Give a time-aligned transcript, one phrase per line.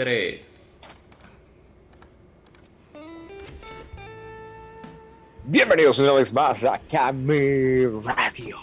[0.00, 0.46] Tres.
[5.44, 8.56] Bienvenidos una vez más a Cami Radio.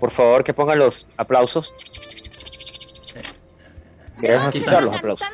[0.00, 1.74] Por favor, que pongan los aplausos.
[4.22, 5.28] Queremos Aquí escuchar los aplausos.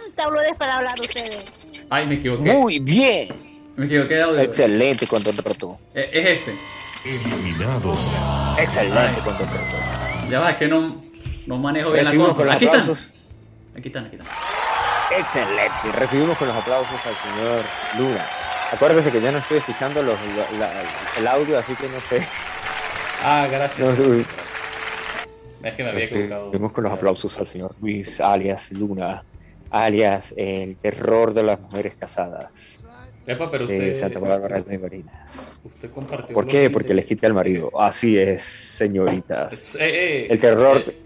[0.59, 1.53] Para hablar ustedes.
[1.89, 2.53] Ay, me equivoqué.
[2.55, 3.29] Muy bien.
[3.77, 4.41] Me equivoqué de audio.
[4.41, 5.37] Excelente control.
[5.95, 6.55] Eh, Es este.
[7.05, 7.95] Eliminado.
[8.59, 9.49] Excelente control.
[10.29, 11.05] Ya va, es que no,
[11.47, 12.47] no manejo bien la Recibimos con cosa.
[12.47, 13.22] los Aquí están.
[13.77, 14.29] Aquí están, aquí están.
[15.19, 15.99] Excelente.
[15.99, 17.63] Recibimos con los aplausos al señor
[17.99, 18.27] Luna.
[18.73, 20.17] Acuérdese que yo no estoy escuchando los,
[20.59, 20.83] la- la-
[21.19, 22.27] el audio, así que no sé.
[23.23, 23.79] Ah, gracias.
[23.81, 24.25] No sé.
[25.63, 26.45] Es que me había equivocado.
[26.47, 29.23] Recibimos con los aplausos al señor Luis, alias Luna,
[29.71, 32.81] alias el terror de las mujeres casadas
[33.27, 34.01] Epa, pero de usted.
[34.01, 35.61] Santa Bárbara de Marinas.
[35.63, 36.35] Usted compartió.
[36.35, 36.69] ¿Por qué?
[36.71, 37.71] Porque de- les quita el marido.
[37.81, 39.77] Así es, señoritas.
[39.77, 40.97] Eh, eh, El terror- eh,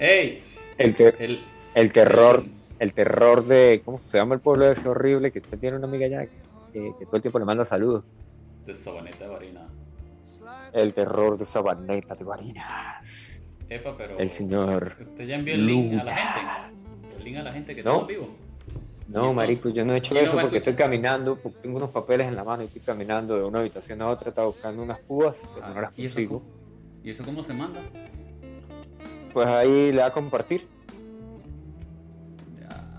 [0.00, 0.44] ¡Ey!
[0.78, 1.44] El, ter- El.
[1.78, 2.44] El terror,
[2.80, 5.30] el terror de, ¿cómo se llama el pueblo ese horrible?
[5.30, 6.26] Que usted tiene una amiga allá
[6.72, 8.02] que, que todo el tiempo le manda saludos.
[8.66, 9.68] De Sabaneta de Varina.
[10.72, 13.42] El terror de Sabaneta de Marinas.
[13.68, 14.18] Epa, pero.
[14.18, 16.76] El señor Usted ya envió el link a la gente.
[17.16, 17.94] El link a la gente que No.
[18.00, 18.28] está vivo.
[19.06, 21.90] No, marico, yo no he hecho ¿Quién lo eso porque estoy caminando, porque tengo unos
[21.90, 24.98] papeles en la mano y estoy caminando de una habitación a otra, estaba buscando unas
[25.00, 26.42] púas, pero no las Ah, ¿y, eso consigo.
[27.02, 27.80] ¿Y eso cómo se manda?
[29.32, 30.66] Pues ahí le va a compartir.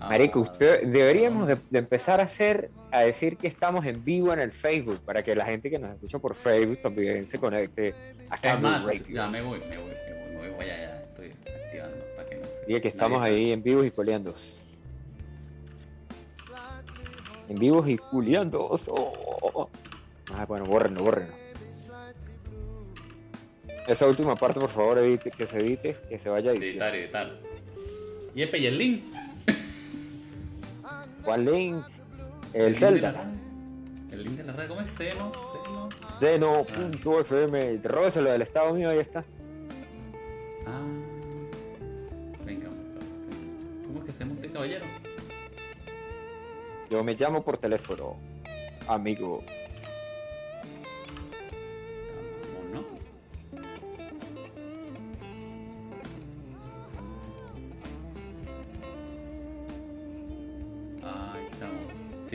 [0.02, 4.32] Ah, Marico, usted deberíamos de, de empezar a hacer, a decir que estamos en vivo
[4.32, 7.94] en el Facebook, para que la gente que nos escucha por Facebook también se conecte
[8.30, 11.28] a Es más, ya me voy, me voy, me voy, me voy, ya, estoy
[11.66, 14.34] activando para que no se- Diga que estamos nadie- ahí en vivos y coleando.
[17.50, 18.70] En vivos y culeando.
[18.70, 19.70] Oh.
[20.34, 21.34] Ah, bueno, bórrenlo, bórrenlo.
[23.88, 26.54] Esa última parte, por favor, edite, que se edite, que se vaya a.
[26.54, 27.32] Editar, editar.
[28.36, 29.04] Epe, y el link.
[31.30, 31.86] ¿Cuál link?
[32.54, 33.12] El link la Zelda.
[33.12, 34.14] red.
[34.14, 34.90] El link de la red, ¿cómo es?
[34.90, 35.32] Seno,
[35.64, 35.90] Seno.
[36.20, 37.80] Zeno.fm.
[37.84, 39.24] Róbeselo del estado mío, ahí está.
[40.66, 40.82] Ah.
[42.44, 42.70] Venga.
[43.86, 44.86] ¿Cómo es que se usted, caballero?
[46.90, 48.18] Yo me llamo por teléfono,
[48.88, 49.44] amigo.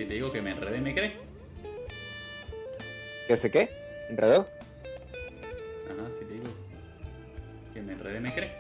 [0.05, 1.15] Si te digo que me enredé, ¿me crees?
[3.27, 3.71] ¿Qué sé qué?
[4.11, 4.41] ¿Enredó?
[4.43, 6.45] Ajá, si te digo
[7.73, 8.53] que me enredé, ¿me crees?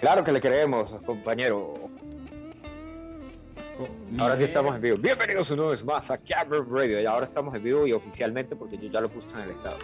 [0.00, 1.74] Claro que le creemos, compañero.
[4.18, 4.96] Ahora sí estamos en vivo.
[4.96, 7.00] Bienvenidos una vez más a Camera Radio.
[7.00, 9.76] Y ahora estamos en vivo y oficialmente porque yo ya lo puse en el estado.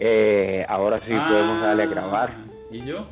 [0.00, 2.30] Eh, ahora sí podemos darle a grabar.
[2.32, 3.06] Ah, ¿Y yo?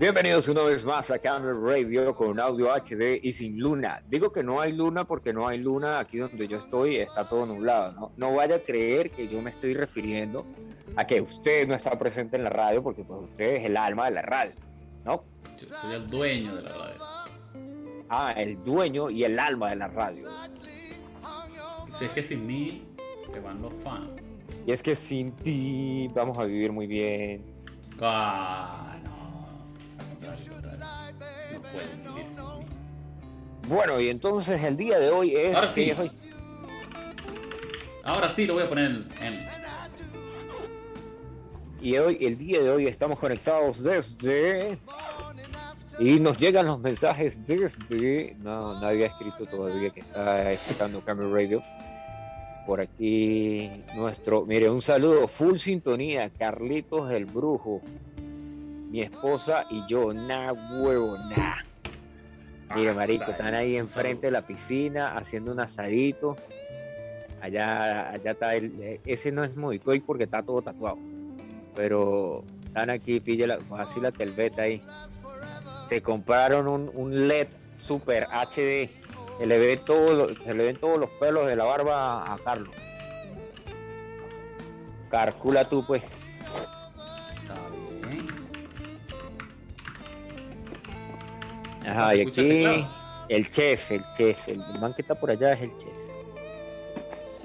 [0.00, 4.02] Bienvenidos una vez más a Camera Radio con audio HD y sin luna.
[4.08, 7.44] Digo que no hay luna porque no hay luna aquí donde yo estoy, está todo
[7.44, 7.92] nublado.
[7.92, 10.46] No, no vaya a creer que yo me estoy refiriendo
[10.96, 14.06] a que usted no está presente en la radio porque pues usted es el alma
[14.06, 14.54] de la radio,
[15.04, 15.22] ¿no?
[15.60, 17.04] Yo soy el dueño de la radio.
[18.08, 20.30] Ah, el dueño y el alma de la radio.
[21.98, 22.86] Si es que sin mí
[23.30, 24.08] se van los fans.
[24.66, 27.44] Y es que sin ti vamos a vivir muy bien.
[28.00, 28.96] Ah,
[30.30, 31.70] no.
[31.72, 32.66] Pueden vivir sin mí.
[33.68, 35.54] Bueno, y entonces el día de hoy es...
[35.54, 36.00] Ahora ¿qué sí.
[36.00, 36.10] hoy?
[38.04, 39.08] Ahora sí lo voy a poner en.
[39.22, 39.60] en-
[41.80, 44.78] Y hoy, el día de hoy estamos conectados desde...
[45.98, 48.34] Y nos llegan los mensajes desde...
[48.40, 51.62] No, nadie ha escrito todavía que está escuchando Camera Radio.
[52.66, 54.46] Por aquí nuestro...
[54.46, 57.82] Mire, un saludo, full sintonía, Carlitos del Brujo.
[58.90, 61.64] Mi esposa y yo, na huevo, na.
[62.74, 66.36] Mire, marico, están ahí enfrente de la piscina haciendo un asadito.
[67.40, 69.00] Allá, allá está el...
[69.06, 70.98] Ese no es Movicoy porque está todo tatuado
[71.74, 74.82] pero están aquí, pille la, así la telveta ahí.
[75.88, 78.90] Se compraron un, un LED Super HD.
[79.38, 82.74] Se le, ve todo se le ven todos los pelos de la barba a Carlos.
[85.10, 86.02] Calcula tú, pues.
[91.86, 92.86] Ajá, y ¿Escuchaste aquí
[93.30, 95.96] el chef, el chef, el man que está por allá es el chef.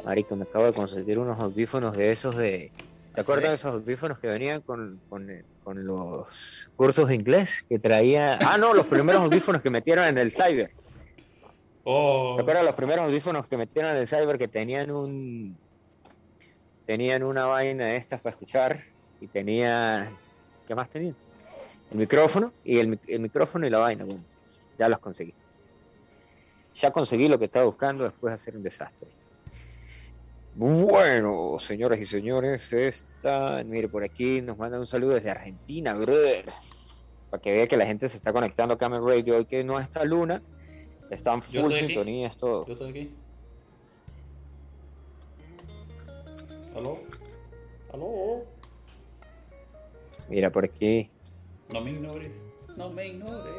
[0.03, 2.71] Marico, me acabo de conseguir unos audífonos de esos de.
[3.13, 5.29] ¿Te acuerdas de esos audífonos que venían con, con,
[5.63, 8.37] con los cursos de inglés que traía?
[8.41, 10.71] Ah, no, los primeros audífonos que metieron en el cyber.
[11.83, 12.33] Oh.
[12.35, 15.55] ¿Te acuerdas los primeros audífonos que metieron en el cyber que tenían un.
[16.87, 18.79] Tenían una vaina de estas para escuchar
[19.21, 20.11] y tenía.
[20.67, 21.15] ¿Qué más tenían?
[21.91, 24.05] El micrófono y el, el micrófono y la vaina.
[24.05, 24.23] Bueno,
[24.77, 25.33] ya los conseguí.
[26.73, 29.09] Ya conseguí lo que estaba buscando después de hacer un desastre.
[30.57, 36.45] Bueno, señoras y señores, esta, mire, por aquí nos mandan un saludo desde Argentina, brother.
[37.29, 39.79] Para que vea que la gente se está conectando a Camel Radio hoy que no
[39.79, 40.41] está Luna.
[41.09, 42.65] Están full sintonía, es todo.
[42.65, 43.15] Yo estoy aquí.
[46.75, 46.99] ¿Aló?
[47.93, 48.45] ¿Aló?
[50.29, 51.09] Mira, por aquí.
[51.75, 52.31] No me ignores.
[52.77, 53.53] No me ignores.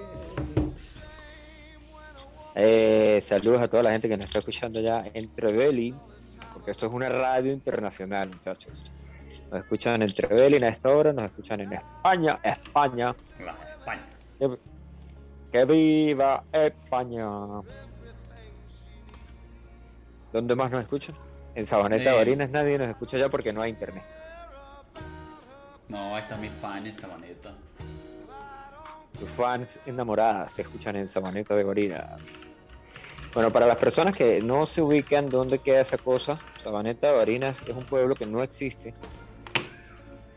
[2.54, 5.94] Eh, saludos a toda la gente que nos está escuchando ya en Trevelin,
[6.54, 8.90] porque esto es una radio internacional, muchachos.
[9.50, 13.14] Nos escuchan en Trevelin a esta hora, nos escuchan en España, España.
[13.38, 14.04] La España.
[14.38, 14.58] Que,
[15.52, 17.26] que viva España.
[20.32, 21.14] ¿Dónde más nos escuchan?
[21.54, 22.12] En Sabaneta Eh.
[22.12, 24.04] de Barinas nadie nos escucha ya porque no hay internet.
[25.88, 27.52] No, ahí está mi fan en Sabaneta.
[29.18, 32.48] Tus fans enamoradas se escuchan en Sabaneta de Barinas.
[33.32, 37.62] Bueno, para las personas que no se ubican dónde queda esa cosa, Sabaneta de Barinas
[37.66, 38.94] es un pueblo que no existe.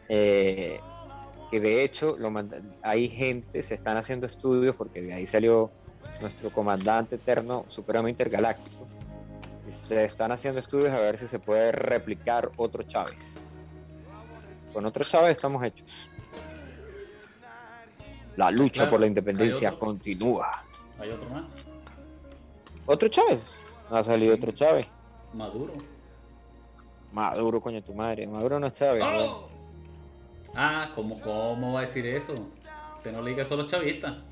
[0.08, 0.80] Eh,
[1.52, 2.18] que de hecho
[2.82, 5.72] hay gente, se están haciendo estudios porque de ahí salió
[6.22, 8.88] nuestro comandante eterno Supremo Intergaláctico.
[9.68, 13.40] Se están haciendo estudios a ver si se puede replicar otro Chávez.
[14.74, 16.10] Con otro Chávez estamos hechos.
[18.40, 19.80] La lucha Claro, por la independencia otro.
[19.80, 20.50] continúa.
[20.98, 21.44] ¿Hay otro más?
[22.86, 23.60] ¿Otro Chávez?
[23.92, 24.90] Ha salido otro Chávez.
[25.34, 25.74] Maduro.
[27.12, 28.26] Maduro, coño, tu madre.
[28.26, 29.04] Maduro no es Chávez.
[29.06, 29.50] ¡Oh!
[30.56, 32.34] Ah, ¿cómo, ¿cómo va a decir eso?
[32.96, 34.24] Usted no le diga solo chavista.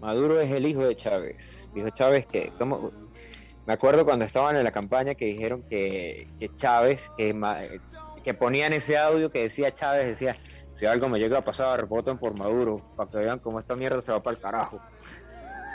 [0.00, 1.70] Maduro es el hijo de Chávez.
[1.72, 2.52] Dijo Chávez que.
[2.58, 2.90] ¿cómo?
[3.64, 7.32] Me acuerdo cuando estaban en la campaña que dijeron que, que Chávez, que,
[8.24, 10.34] que ponían ese audio que decía Chávez, decía:
[10.78, 14.00] Si algo me llega a pasar, voten por Maduro, para que vean cómo esta mierda
[14.00, 14.78] se va para el carajo.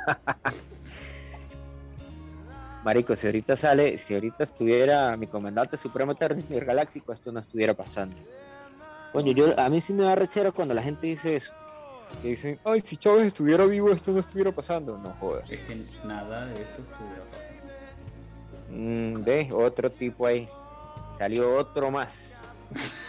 [2.85, 7.73] Marico, si ahorita sale, si ahorita estuviera mi comandante supremo eterno galáctico, esto no estuviera
[7.73, 8.15] pasando.
[9.11, 11.51] Coño, yo, a mí sí me da rechera cuando la gente dice eso.
[12.21, 14.97] Que dicen, ay, si Chávez estuviera vivo, esto no estuviera pasando.
[14.97, 15.43] No jodas.
[15.49, 17.73] Es que nada de esto estuviera pasando.
[18.69, 19.51] Mm, ¿Ves?
[19.51, 20.47] Otro tipo ahí.
[21.17, 22.39] Salió otro más.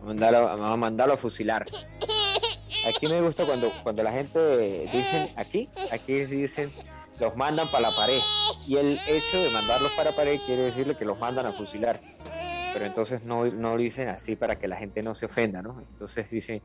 [0.00, 1.64] A mandarlo, vamos a mandarlo a fusilar.
[2.88, 4.38] Aquí me gusta cuando, cuando la gente
[4.92, 6.70] dicen aquí, aquí dicen
[7.20, 8.20] los mandan para la pared.
[8.66, 12.00] Y el hecho de mandarlos para la pared quiere decirle que los mandan a fusilar.
[12.72, 15.80] Pero entonces no, no lo dicen así para que la gente no se ofenda, ¿no?
[15.92, 16.62] Entonces dicen,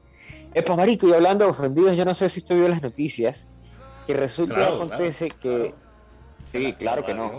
[0.53, 3.47] epa marico, y hablando de ofendidos, yo no sé si usted vio las noticias,
[4.05, 5.69] que resulta Claro, acontece claro, que...
[5.71, 5.77] claro.
[6.51, 7.31] Sí, La- claro la que no.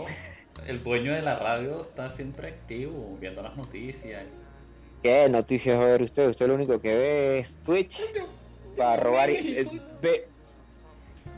[0.67, 4.23] El dueño de la radio está siempre activo, viendo las noticias.
[5.05, 6.27] ¿Qué noticias va a ver usted?
[6.29, 8.01] Usted lo único que ve es Twitch
[8.75, 9.29] para robar.
[9.29, 9.63] eh,
[10.01, 10.27] Ve,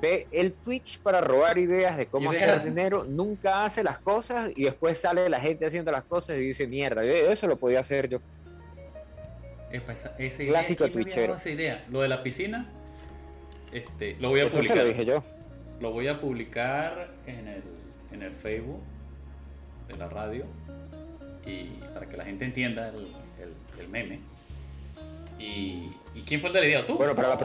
[0.02, 2.50] ve el Twitch para robar ideas de cómo Ideas.
[2.50, 3.04] hacer dinero.
[3.04, 7.04] Nunca hace las cosas y después sale la gente haciendo las cosas y dice mierda.
[7.04, 8.20] Eso lo podía hacer yo.
[9.70, 11.28] Epa, esa, esa idea, Clásico ¿quién me había twitchero.
[11.34, 11.86] dado esa idea?
[11.90, 12.70] Lo de la piscina,
[13.74, 14.78] este, lo voy a Eso se publicar.
[14.78, 15.24] lo dije yo.
[15.82, 17.64] Lo voy a publicar en el,
[18.14, 18.80] en el Facebook
[19.90, 20.46] de la radio
[21.46, 23.08] y para que la gente entienda el,
[23.80, 24.20] el- meme.
[25.40, 26.86] Y, ¿Y quién fue el de la idea?
[26.86, 26.96] ¿Tú?
[26.98, 27.38] Bueno, para, la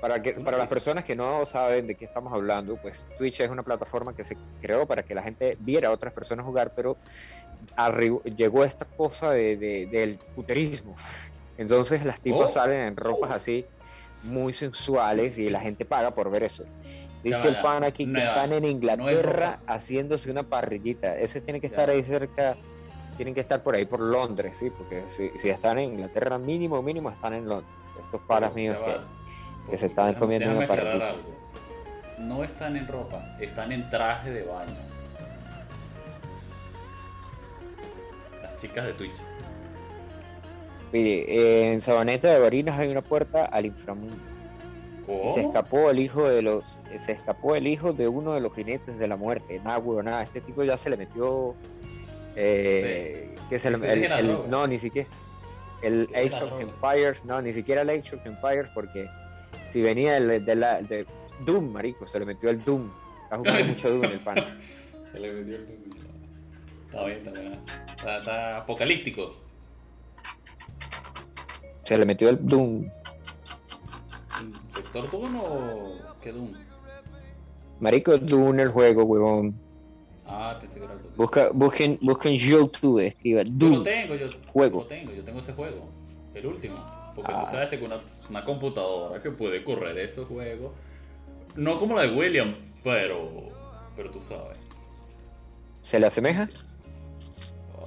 [0.00, 3.50] para, que, para las personas que no saben de qué estamos hablando, pues Twitch es
[3.50, 6.96] una plataforma que se creó para que la gente viera a otras personas jugar, pero
[7.76, 10.94] arri- llegó esta cosa de, de- del puterismo.
[11.58, 12.50] Entonces las tipas Oh.
[12.50, 13.64] salen en ropas así
[14.22, 16.64] muy sensuales y la gente paga por ver eso.
[17.22, 19.72] Dice Ya, el pan aquí que Nueva- están en Inglaterra ropa.
[19.74, 21.16] haciendose una parrillita.
[21.18, 21.72] Esos tienen que Ya.
[21.72, 22.56] estar ahí cerca,
[23.16, 26.82] tienen que estar por ahí por Londres, sí, porque si, si están en Inglaterra mínimo,
[26.82, 27.70] mínimo están en Londres.
[28.00, 29.00] Estos paras míos Ya
[29.70, 29.76] que...
[29.78, 31.22] se estaban Déjame- comiendo déjame una algo.
[32.18, 34.74] No están en ropa, están en traje de baño.
[38.42, 39.16] Las chicas de Twitch.
[40.92, 44.16] Mire, eh, en Sabaneta de Barinas hay una puerta al inframundo.
[45.08, 45.48] Y se ¿Cómo?
[45.48, 49.06] escapó el hijo de los, se escapó el hijo de uno de los jinetes de
[49.06, 49.60] la muerte.
[49.62, 50.22] Nada, nada.
[50.22, 51.54] Este tipo ya se le metió.
[52.36, 54.48] Eh, que se le- Ese el- el- droga.
[54.48, 55.08] no, ni siquiera.
[55.82, 56.60] El Age of.
[56.60, 59.08] Empires, no, ni siquiera el Age of Empires, porque
[59.70, 61.06] si venía el, de, la, de
[61.44, 62.90] Doom, marico, se le metió el Doom.
[63.24, 64.60] Está jugando mucho Doom el pan.
[65.12, 65.96] Se le metió el tubo.
[66.86, 67.60] Está bien, está bien.
[67.96, 69.36] Está, está apocalíptico.
[71.82, 72.88] Se le metió el Doom.
[74.74, 76.52] ¿Doctor Doom o qué Doom?
[77.80, 79.54] Marico, Doom el juego, huevón.
[80.28, 81.00] Ah, pensé que era el.
[81.16, 83.72] Busca, busquen, busquen YouTube, escriba Yo Doom.
[83.76, 84.80] lo tengo, yo juego.
[84.80, 85.88] lo tengo, yo tengo ese juego.
[86.34, 86.74] El último.
[87.14, 87.44] Porque Ah.
[87.44, 90.72] tú sabes que una, una computadora que puede correr esos juegos.
[91.54, 92.54] No como la de William,
[92.84, 93.30] pero.
[93.96, 94.58] Pero tú sabes.
[95.82, 96.48] ¿Se le asemeja?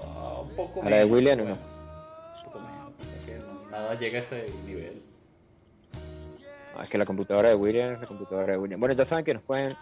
[0.05, 1.49] Ah, un poco A la de William, pues.
[1.49, 1.55] ¿no?
[1.55, 3.25] Un poco menos.
[3.25, 5.01] que nada llega a ese nivel.
[6.75, 8.79] Ah, es que la computadora de William es la computadora de William.
[8.79, 9.73] Bueno, ya saben que nos pueden,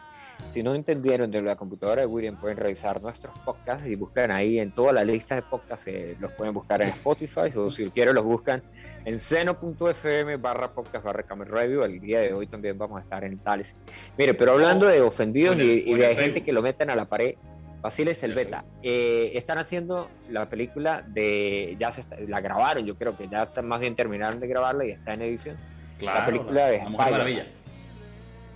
[0.51, 4.59] si no entendieron de la computadora de William, pueden revisar nuestros podcasts y buscan ahí
[4.59, 8.15] en toda la lista de podcasts, eh, los pueden buscar en Spotify o si quieren
[8.15, 8.63] los buscan
[9.05, 11.83] en seno.fm barra podcast barra Camel Radio.
[11.85, 13.75] El día de hoy también vamos a estar en tales.
[14.17, 17.35] Mire, pero hablando de ofendidos y, y de gente que lo meten a la pared,
[17.81, 23.15] Basile Selveta, eh, están haciendo la película de, ya se está- la grabaron, yo creo
[23.15, 25.57] que ya está, más bien terminaron de grabarla y está en edición.
[25.99, 26.25] Claro.
[26.25, 27.47] película de la Mujer Spider-Man.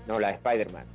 [0.07, 0.85] No, la de Spider-Man.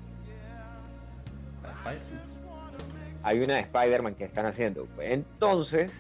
[3.23, 4.87] Hay una de Spider-Man que están haciendo.
[5.01, 5.91] Entonces,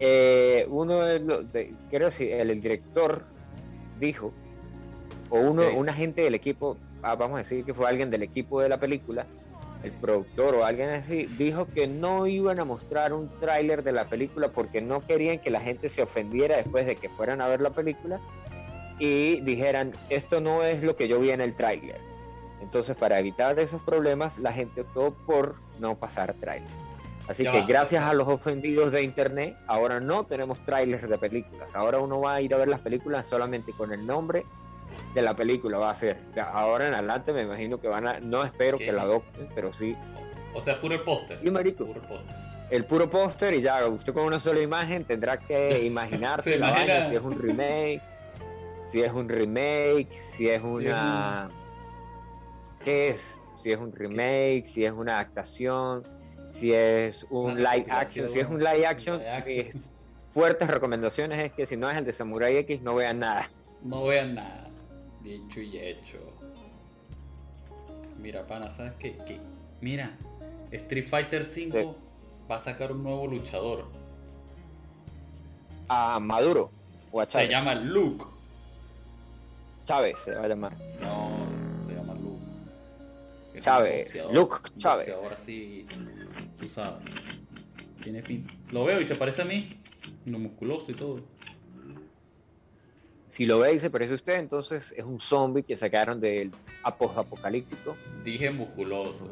[0.00, 3.22] eh, uno de los, de- creo si el, el director
[3.98, 4.32] dijo,
[5.30, 5.76] o uno, Ok.
[5.76, 8.78] un agente del equipo, ah, vamos a decir que fue alguien del equipo de la
[8.78, 9.26] película,
[9.82, 14.06] el productor o alguien así, dijo que no iban a mostrar un tráiler de la
[14.08, 17.60] película porque no querían que la gente se ofendiera después de que fueran a ver
[17.60, 18.20] la película
[18.98, 21.98] y dijeran, esto no es lo que yo vi en el tráiler.
[22.62, 26.68] Entonces, para evitar esos problemas, la gente optó por no pasar tráiler.
[27.28, 27.66] Así Ya que va.
[27.66, 31.74] gracias a los ofendidos de internet, ahora no tenemos trailers de películas.
[31.74, 34.44] Ahora uno va a ir a ver las películas solamente con el nombre
[35.14, 35.78] de la película.
[35.78, 36.18] Va a ser.
[36.52, 38.86] Ahora en adelante me imagino que van a, no espero ¿Qué?
[38.86, 39.96] que la adopten, pero sí
[40.54, 41.38] O sea, puro el póster.
[41.38, 41.84] Sí, marico.
[41.84, 42.36] Puro el póster.
[42.70, 46.68] el puro póster y ya usted con una sola imagen tendrá que imaginarse Se la
[46.70, 46.92] imagina.
[46.94, 48.02] vaina, si es un remake,
[48.86, 51.48] si es un remake, si es una...
[52.84, 53.36] ¿Qué es?
[53.54, 56.02] Si es un remake, si es una adaptación,
[56.48, 59.56] si es un Una live action, si es un live action, live action.
[59.56, 59.92] mis
[60.30, 63.50] fuertes recomendaciones es que si no es el de Samurai X no vean nada.
[63.82, 64.68] No vean nada.
[65.22, 66.18] Dicho y hecho.
[68.20, 69.16] Mira, pana, ¿sabes qué?
[69.26, 69.40] ¿Qué?
[69.80, 70.16] Mira,
[70.70, 71.86] Street Fighter 5 Sí.
[72.50, 73.86] va a sacar un nuevo luchador.
[75.88, 76.70] A Maduro
[77.10, 78.24] o a Se llama Luke.
[79.84, 80.72] Chávez se va a llamar.
[81.00, 81.25] No,
[83.60, 85.06] Chávez, Luke Chávez.
[85.08, 85.86] boxeador así,
[86.58, 87.04] tú sabes.
[88.02, 88.46] Tiene pin.
[88.70, 89.80] Lo veo y se parece a mí.
[90.24, 91.20] No musculoso y todo.
[93.26, 96.52] Si lo ve y se parece a usted, entonces es un zombie que sacaron del
[96.84, 97.96] apocalíptico.
[98.24, 99.28] Dije musculoso.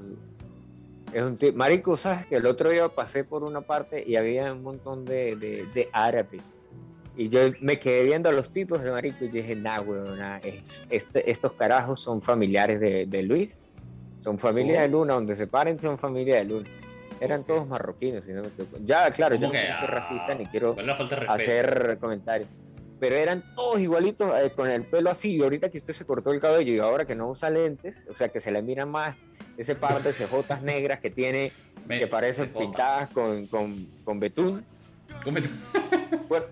[1.13, 4.53] Es un tipo, marico, sabes que el otro día pasé por una parte y había
[4.53, 6.59] un montón de, de, de árabes.
[7.17, 10.39] Y yo me quedé viendo a los tipos de marico y dije, nah, weón, nah,
[10.39, 13.61] es- este- estos carajos son familiares de, de Luis.
[14.25, 16.71] Son familia de Luna, donde se paren son familia de Luna.
[17.21, 18.79] Eran todos marroquinos, si no me equivoco.
[18.83, 20.75] Ya, claro, yo ¿Cómo no quiero ser Ah, racista ni quiero
[21.29, 22.49] hacer comentarios.
[22.99, 25.37] Pero eran todos igualitos, eh, con el pelo así.
[25.37, 28.15] Y ahorita que usted se cortó el cabello y ahora que no usa lentes, o
[28.15, 29.15] sea que se le mira más
[29.59, 31.53] ese par de cejotas negras que tiene,
[31.87, 34.65] Me- que parecen pintadas con, con, con betún.
[36.29, 36.47] Bueno,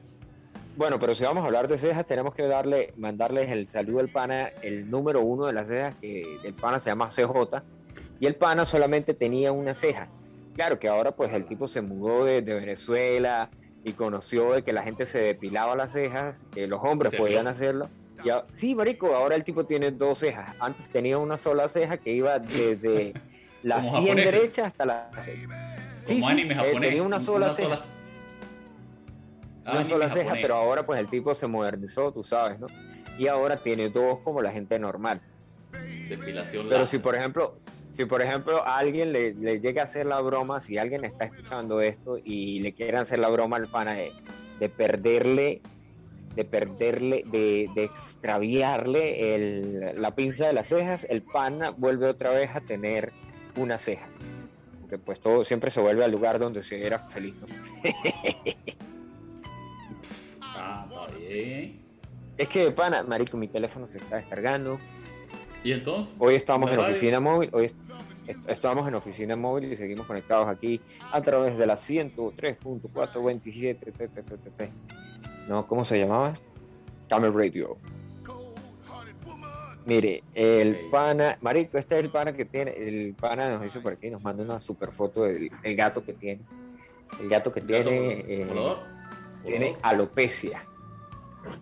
[0.77, 4.09] bueno, pero si vamos a hablar de cejas, tenemos que darle, mandarles el saludo al
[4.09, 7.63] pana, el número uno de las cejas, que el pana se llama CJ,
[8.21, 10.09] y el pana solamente tenía una ceja.
[10.55, 13.51] Claro que ahora pues el tipo se mudó de, de Venezuela
[13.85, 17.89] y conoció de que la gente se depilaba las cejas, que los hombres podían hacerlo.
[18.25, 20.55] Y a- sí, marico, ahora el tipo tiene dos cejas.
[20.61, 23.13] Antes tenía una sola ceja que iba desde
[23.63, 24.33] la Como 100 japoneses.
[24.33, 25.11] derecha hasta la...
[25.21, 26.89] Sí, Como sí, anime eh, japonés.
[26.91, 27.81] tenía una sola ceja
[29.63, 32.67] una Anime sola ceja, pero ahora pues el tipo se modernizó, tú sabes, ¿no?
[33.19, 35.21] Y ahora tiene dos como la gente normal.
[36.09, 40.05] Depilación Pero si por ejemplo, si por ejemplo a alguien le, le llega a hacer
[40.07, 43.95] la broma, si alguien está escuchando esto y le quieren hacer la broma al pana
[43.95, 44.13] de,
[44.59, 45.63] de perderle,
[46.35, 52.31] de perderle, de, de extraviarle el- la pinza de las cejas, el pana vuelve otra
[52.33, 53.13] vez a tener
[53.57, 54.09] una ceja.
[54.81, 57.47] Porque pues todo siempre se vuelve al lugar donde se era feliz, ¿no?
[62.39, 64.79] Es que, pana, marico, mi teléfono se está descargando.
[65.65, 66.15] ¿Y entonces?
[66.19, 66.93] Hoy estamos ¿La en radio?
[66.93, 67.77] oficina móvil, hoy est-
[68.27, 70.81] est- estamos en oficina móvil y seguimos conectados aquí
[71.13, 73.79] a través de la 103.427.
[73.79, 74.73] te, te, te, te, te.
[75.49, 76.35] No, ¿cómo se llamaba?
[77.09, 77.77] Camel Radio.
[79.85, 83.95] Mire, el pana, marico, este es el pana que tiene, el pana nos hizo por
[83.95, 86.41] aquí, nos manda una super foto del el gato que tiene.
[87.21, 88.79] El gato que ¿Gato tiene, eh, volador?
[89.45, 89.81] tiene ¿Volador?
[89.83, 90.65] alopecia.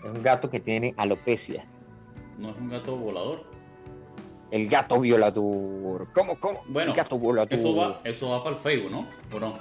[0.02, 1.66] Es un gato que tiene alopecia.
[2.38, 3.44] ¿No es un gato volador?
[4.50, 6.08] El gato violador.
[6.12, 6.62] ¿Cómo, cómo?
[6.66, 7.52] Bueno, el gato violador.
[7.52, 9.06] Eso va, eso va para el Facebook, ¿no?
[9.32, 9.54] ¿O no?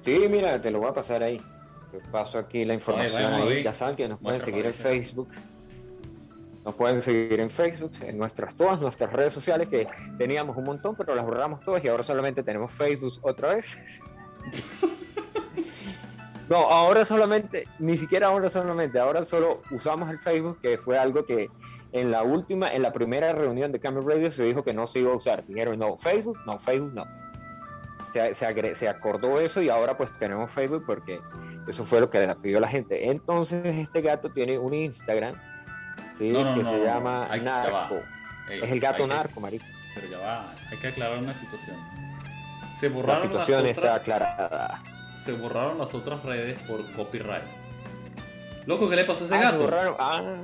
[0.00, 1.40] Sí, mira, te lo voy a pasar ahí.
[1.90, 3.62] te paso aquí la información ahí.
[3.62, 4.74] Ya saben que nos pueden seguir en.
[4.74, 5.28] Facebook.
[6.64, 10.94] Nos pueden seguir en Facebook, en nuestras todas nuestras redes sociales que teníamos un montón,
[10.94, 14.00] pero las borramos todas y ahora solamente tenemos Facebook otra vez.
[16.52, 21.24] No, ahora solamente, ni siquiera ahora solamente, ahora solo usamos el Facebook, que fue algo
[21.24, 21.50] que
[21.92, 24.98] en la última, en la primera reunión de Camel Radio se dijo que no se
[25.00, 25.46] iba a usar.
[25.46, 27.06] Dijeron, no, Facebook, no, Facebook no.
[28.12, 31.20] Se, se, agre- se acordó eso y ahora pues tenemos Facebook porque
[31.66, 33.10] eso fue lo que le pidió la gente.
[33.10, 35.34] Entonces este gato tiene un Instagram,
[36.12, 36.28] ¿sí?
[36.30, 37.40] No, no, que no, se llama hay-.
[37.40, 37.96] Narco.
[38.50, 39.64] Ey, Es el gato hay que- narco, marico.
[39.94, 41.76] Pero ya va, hay que aclarar una situación.
[42.78, 44.82] Se La borraron, situación las está otras, aclarada.
[45.16, 47.44] Se borraron las otras redes por copyright.
[48.66, 49.68] Loco, ¿qué le pasó a ese Ah, gato?
[49.98, 50.36] Ah,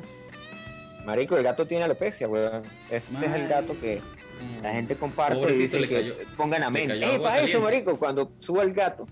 [1.05, 2.63] marico, el gato tiene alopecia, weón.
[2.91, 4.01] Este es el gato que
[4.41, 4.63] Mm.
[4.63, 8.63] la gente comparte y dice le que pongan Eh, agua para eso, marico, cuando suba
[8.63, 9.07] el gato,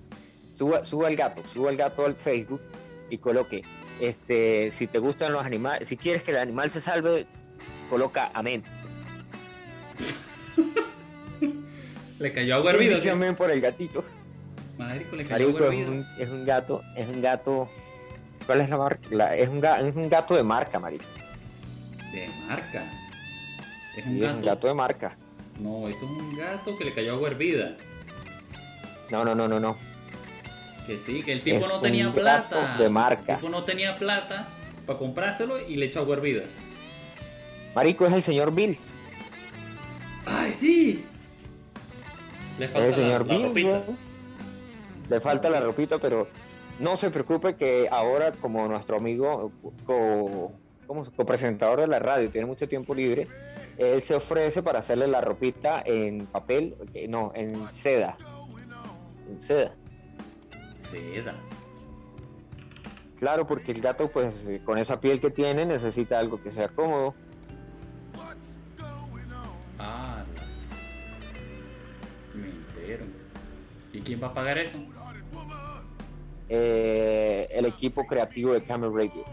[0.54, 2.60] suba, suba el gato, suba el gato al Facebook
[3.10, 3.62] y coloque,
[4.00, 7.26] este, si te gustan los animales, si quieres que el animal se salve,
[7.90, 8.62] coloca amén.
[12.18, 12.96] Le cayó agua hervida.
[12.96, 13.08] ¿sí?
[13.08, 14.04] amén por el gatito.
[14.78, 17.68] Marico, le cayó Marico, es un, es un gato, es un gato,
[18.46, 19.08] ¿cuál es la marca?
[19.10, 21.04] La- es, un ga- es un gato de marca, marico.
[22.12, 22.84] De marca.
[23.96, 24.36] Es Sí, un es gato.
[24.38, 25.16] un gato de marca.
[25.60, 27.76] No, esto es un gato que le cayó agua hervida.
[29.10, 29.76] No, no, no, no, no.
[30.86, 32.60] Que sí, que el tipo Es no tenía un plata.
[32.60, 33.32] gato de marca.
[33.34, 34.48] El tipo no tenía plata
[34.86, 36.42] para comprárselo y le echó agua hervida.
[37.74, 39.00] Marico es el señor Bills.
[40.26, 41.04] ¡Ay, sí!
[42.58, 43.54] Le Es falta el señor la, la Bills.
[45.08, 46.28] Le falta la ropita, pero
[46.78, 49.52] no se preocupe que ahora como nuestro amigo
[49.84, 50.52] co,
[50.86, 53.28] como copresentador de la radio tiene mucho tiempo libre,
[53.78, 58.16] él se ofrece para hacerle la ropita en papel, eh, no, en seda.
[59.28, 59.74] En seda.
[60.90, 61.34] Seda.
[63.18, 67.14] Claro, porque el gato pues con esa piel que tiene necesita algo que sea cómodo.
[69.78, 70.24] Ah,
[72.34, 73.04] me entero.
[73.92, 74.78] ¿Y quién va a pagar eso?
[76.48, 79.24] Eh, el equipo creativo de Camel Radio.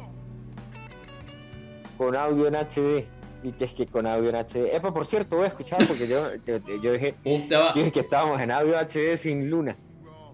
[1.98, 3.06] Con audio en HD.
[3.44, 4.74] Y que es que con audio en HD.
[4.74, 8.52] Epa, por cierto, voy a escuchar porque yo, yo, yo dije, yo que estábamos en
[8.52, 9.76] audio HD sin luna.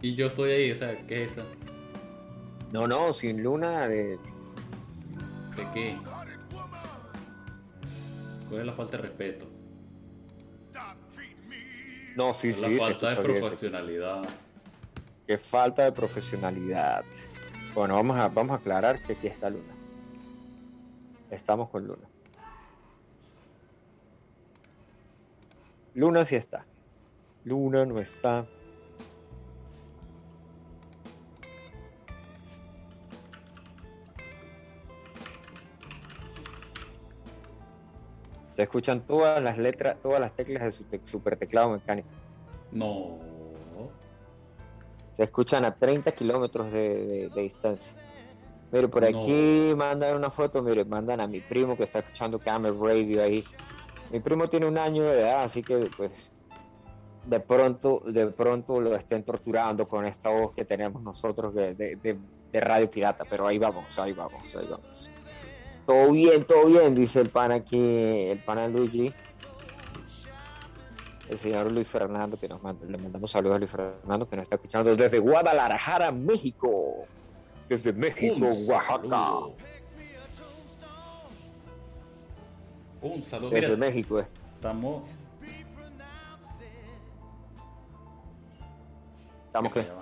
[0.02, 1.44] Y yo estoy ahí, o sea, ¿qué es eso?
[2.72, 4.18] No, no, sin luna de.
[5.56, 5.96] ¿De qué?
[8.50, 9.46] ¿Cuál es la falta de respeto?
[12.16, 13.44] No, sí, Es sí, la falta de bien.
[15.30, 17.06] Qué falta de profesionalidad.
[17.76, 19.76] Bueno, vamos a, vamos a aclarar que aquí está luna.
[21.30, 22.10] Estamos con luna.
[25.94, 26.66] Luna sí está.
[27.44, 28.48] Luna no está.
[38.54, 42.10] Se escuchan todas las letras, todas las teclas de su super teclado mecánico.
[42.72, 43.29] No.
[45.20, 47.94] Se escuchan a 30 kilómetros de, de- de distancia.
[48.72, 49.20] Mire, por No.
[49.20, 53.44] aquí mandan una foto, mire, mandan a mi primo que está escuchando Camel Radio ahí.
[54.14, 56.32] Mi primo tiene un año de edad, así que pues
[57.26, 61.98] de pronto, de pronto lo estén torturando con esta voz que tenemos nosotros de, de-
[61.98, 62.18] de-
[62.54, 65.10] de Radio Pirata, pero ahí vamos, ahí vamos, ahí vamos.
[65.86, 67.78] Todo bien, todo bien, dice el pan aquí,
[68.30, 69.14] el pana Luigi.
[71.30, 74.44] El señor Luis Fernando, que nos manda, le mandamos saludos a Luis Fernando, que nos
[74.44, 77.06] está escuchando desde Guadalajara, México.
[77.68, 78.94] Desde México, Un Oaxaca.
[79.10, 79.54] saludo.
[83.02, 83.50] Un saludo.
[83.52, 84.20] Desde Mira, México.
[84.20, 84.26] eh.
[84.56, 85.04] estamos.
[89.46, 89.96] Estamos, que, Ya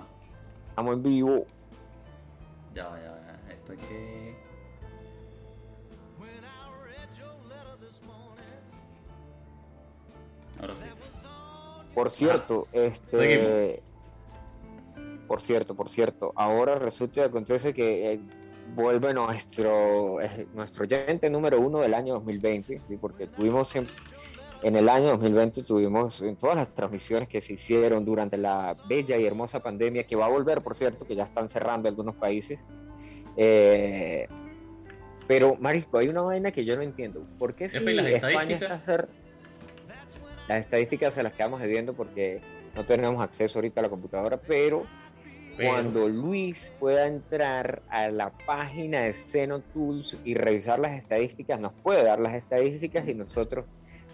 [0.70, 1.44] estamos en vivo.
[2.74, 3.52] ya ya va.
[3.52, 4.38] Esto hay que.
[10.60, 10.86] Ahora sí.
[11.98, 13.82] Por cierto, este.
[15.26, 18.20] Por cierto, por cierto, ahora resulta y acontece que eh,
[18.74, 22.96] vuelve nuestro, eh, nuestro oyente número uno del año 2020, ¿sí?
[22.96, 28.36] porque tuvimos en el año 2020 tuvimos en todas las transmisiones que se hicieron durante
[28.36, 31.88] la bella y hermosa pandemia, que va a volver, por cierto, que ya están cerrando
[31.88, 32.58] algunos países.
[33.36, 34.26] Eh,
[35.28, 37.24] pero, Marisco, hay una vaina que yo no entiendo.
[37.38, 39.08] ¿Por qué si Epa, ¿y las España está cer-
[40.48, 42.40] Las estadísticas se las quedamos debiendo porque
[42.74, 44.86] no tenemos acceso ahorita a la computadora, pero
[45.56, 51.60] Pero- cuando Luis pueda entrar a la página de Xeno Tools y revisar las estadísticas,
[51.60, 53.66] nos puede dar las estadísticas y nosotros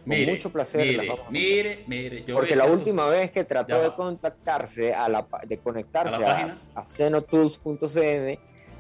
[0.07, 2.25] Mire, mucho placer las Mire, vamos a mire, mire.
[2.25, 6.85] yo Porque la última vez que trató de contactarse, a la, de conectarse ¿A a,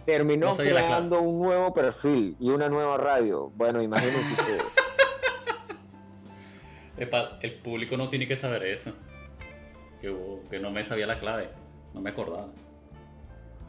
[0.05, 3.51] terminó No creando un nuevo perfil y una nueva radio.
[3.55, 4.84] Bueno, imagínense ustedes.
[6.97, 8.93] El público no tiene que saber eso.
[10.01, 11.49] Que, no me sabía la clave.
[11.95, 12.49] No me acordaba.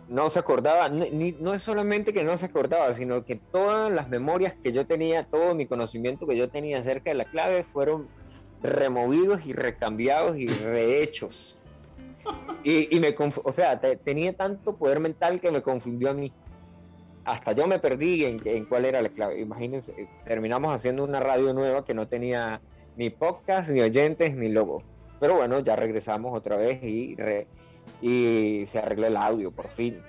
[0.08, 4.08] No se acordaba, ni- no es solamente que no se acordaba, sino que todas las
[4.08, 8.08] memorias que yo tenía, todo mi conocimiento que yo tenía acerca de la clave fueron
[8.62, 11.58] removidos y recambiados y rehechos.
[12.64, 16.32] Y, me o sea, te- tenía tanto poder mental que me confundió a mí.
[17.24, 19.40] Hasta yo me perdí en, en cuál era la clave.
[19.40, 22.62] Imagínense, terminamos haciendo una radio nueva que no tenía
[22.98, 24.84] ni podcast, ni oyentes, ni logo.
[25.20, 27.48] Pero bueno, ya regresamos otra vez y, re-
[28.02, 30.00] y se arregló el audio, por fin.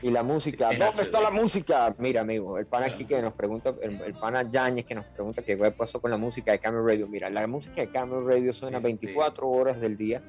[0.00, 1.94] Y la música, ¿dónde está la música?
[1.98, 5.42] Mira, amigo, el pana aquí que nos pregunta, el, el pana Yañez que nos pregunta
[5.42, 7.06] qué pasó con la música de Camel Radio.
[7.06, 8.88] Mira, la música de Camel Radio suena Este.
[8.88, 10.20] 24 horas del día,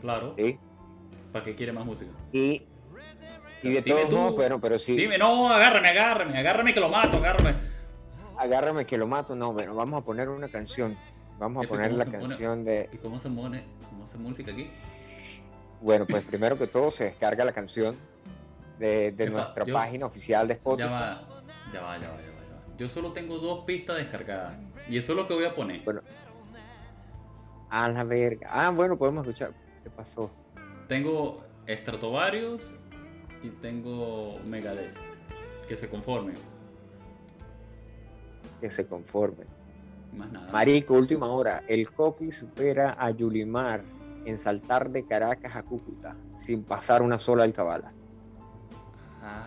[0.00, 0.34] Claro.
[0.36, 0.58] ¿sí?
[1.32, 2.12] ¿Para qué quiere más música?
[2.32, 2.62] Y,
[3.64, 7.16] y de todos modos, bueno, pero sí, Dime, no, agárrame, agárrame, agárrame que lo mato,
[7.16, 7.54] agárrame.
[8.38, 9.34] Agárrame que lo mato.
[9.36, 10.96] No, bueno, vamos a poner una canción.
[11.38, 12.18] Vamos a poner ¿cómo la pone?
[12.18, 12.88] canción de...
[12.92, 14.66] ¿Y cómo se pone, cómo se música aquí?
[15.80, 17.94] Bueno, pues primero que todo se descarga la canción
[18.78, 20.88] de, de nuestra yo- página oficial de Spotify.
[20.88, 21.28] Ya va,
[21.72, 22.76] ya va, ya va, ya va, ya va.
[22.76, 24.56] Yo solo tengo dos pistas descargadas.
[24.88, 25.82] Y eso es lo que voy a poner.
[25.84, 26.00] Bueno.
[27.70, 28.48] A la verga.
[28.50, 29.52] Ah, bueno, podemos escuchar.
[29.84, 30.30] ¿Qué pasó?
[30.88, 32.62] Tengo Stratovarius
[33.42, 34.96] y tengo Megadeth.
[35.68, 36.34] Que se conformen.
[38.60, 39.44] Que se conforme.
[40.16, 40.50] Más nada.
[40.50, 41.62] Marico, última hora.
[41.68, 43.82] El Coqui supera a Yulimar
[44.24, 47.92] en saltar de Caracas a Cúcuta sin pasar una sola alcabala.
[49.22, 49.42] Ah.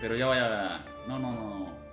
[0.00, 0.84] Pero ya vaya.
[1.08, 1.84] No, no, no.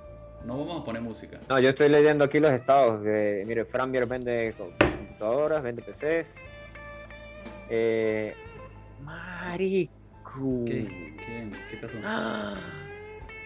[0.46, 1.40] No vamos a poner música.
[1.48, 3.04] No, yo estoy leyendo aquí los estados.
[3.04, 6.34] De, mire, Frambier vende co- computadoras, vende PCs.
[7.70, 8.34] Eh,
[9.04, 9.92] marico.
[10.66, 11.16] ¿Qué?
[11.18, 11.98] ¿Qué, qué pasó?
[12.04, 12.56] Ah.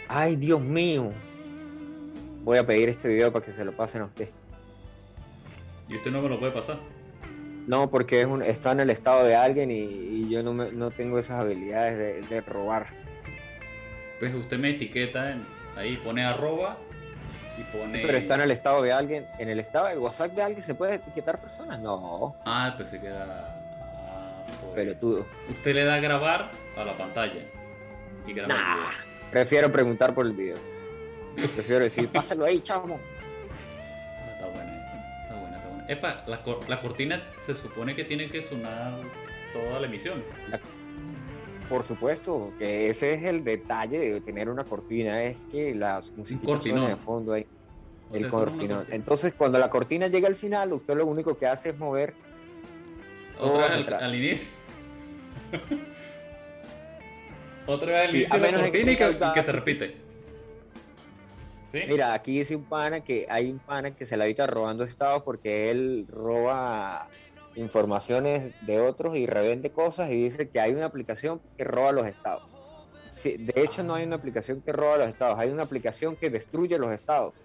[0.08, 1.12] Ay, Dios mío.
[2.46, 4.30] Voy a pedir este video para que se lo pasen a usted.
[5.90, 6.78] Y usted no me lo puede pasar.
[7.68, 10.72] No, porque es un, está en el estado de alguien y, y yo no, me-
[10.72, 11.98] no tengo esas habilidades
[12.30, 12.86] de, de robar.
[14.20, 16.78] Pues usted me etiqueta en- ahí, pone arroba
[17.58, 18.00] y pone.
[18.06, 19.26] Pero está en el estado de alguien.
[19.40, 21.80] ¿En el estado del WhatsApp de alguien se puede etiquetar personas?
[21.82, 23.26] No, Ah, pensé que era.
[24.08, 24.76] Ah, pues.
[24.76, 25.26] pelotudo.
[25.50, 27.42] Usted le da a grabar a la pantalla.
[28.28, 28.76] Y graba el Nah.
[28.76, 28.90] video.
[29.32, 30.58] Prefiero preguntar por el video.
[31.36, 33.00] Prefiero decir, pásalo ahí, chamo.
[33.00, 35.22] Ah, está buena esa.
[35.24, 35.86] Está buena, está buena.
[35.88, 39.00] Epa, la, cor- la cortina se supone que tiene que sonar
[39.54, 40.24] toda la emisión.
[41.70, 46.64] Por supuesto, que ese es el detalle de tener una cortina, es que las músicas
[46.64, 47.46] de fondo ahí.
[48.12, 48.86] O El cortinón.
[48.92, 52.14] Entonces, cuando la cortina llega al final, usted lo único que hace es mover.
[53.40, 54.52] Otra al, al inicio.
[57.68, 58.96] Otra vez al Sí, inicio de la cortina y
[59.34, 59.98] que, se repite.
[61.76, 61.82] ¿Sí?
[61.90, 65.24] Mira, aquí dice un pana que hay un pana que se la evita robando estados
[65.24, 67.10] porque él roba
[67.56, 72.06] informaciones de otros y revende cosas y dice que hay una aplicación que roba los
[72.08, 72.56] estados.
[73.10, 76.30] Sí, de hecho, no hay una aplicación que roba los estados, hay una aplicación que
[76.30, 77.42] destruye los estados.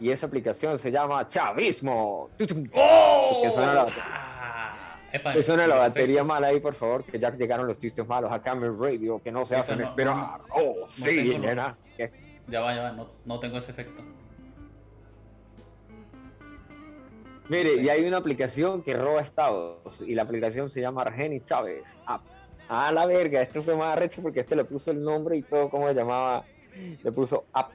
[0.00, 2.30] Y esa aplicación se llama Chavismo.
[2.74, 3.40] ¡Oh!
[3.42, 7.66] Que suena la- Ah, epa, suena la batería mala ahí, por favor, que ya llegaron
[7.66, 10.16] los chistes malos a Camel Radio, que no se Sí, hacen no, esperar.
[10.16, 11.78] no, oh, sí, tengo los- nena.
[12.48, 14.02] Ya va, ya va, no, no tengo ese efecto.
[17.48, 21.98] Mire, y hay una aplicación que roba estados y la aplicación se llama Argeni Chávez
[22.06, 22.22] App.
[22.68, 25.68] Ah, la verga, este fue más arrecho porque este le puso el nombre y todo,
[25.68, 26.44] ¿cómo se llamaba?
[27.02, 27.72] Le puso App.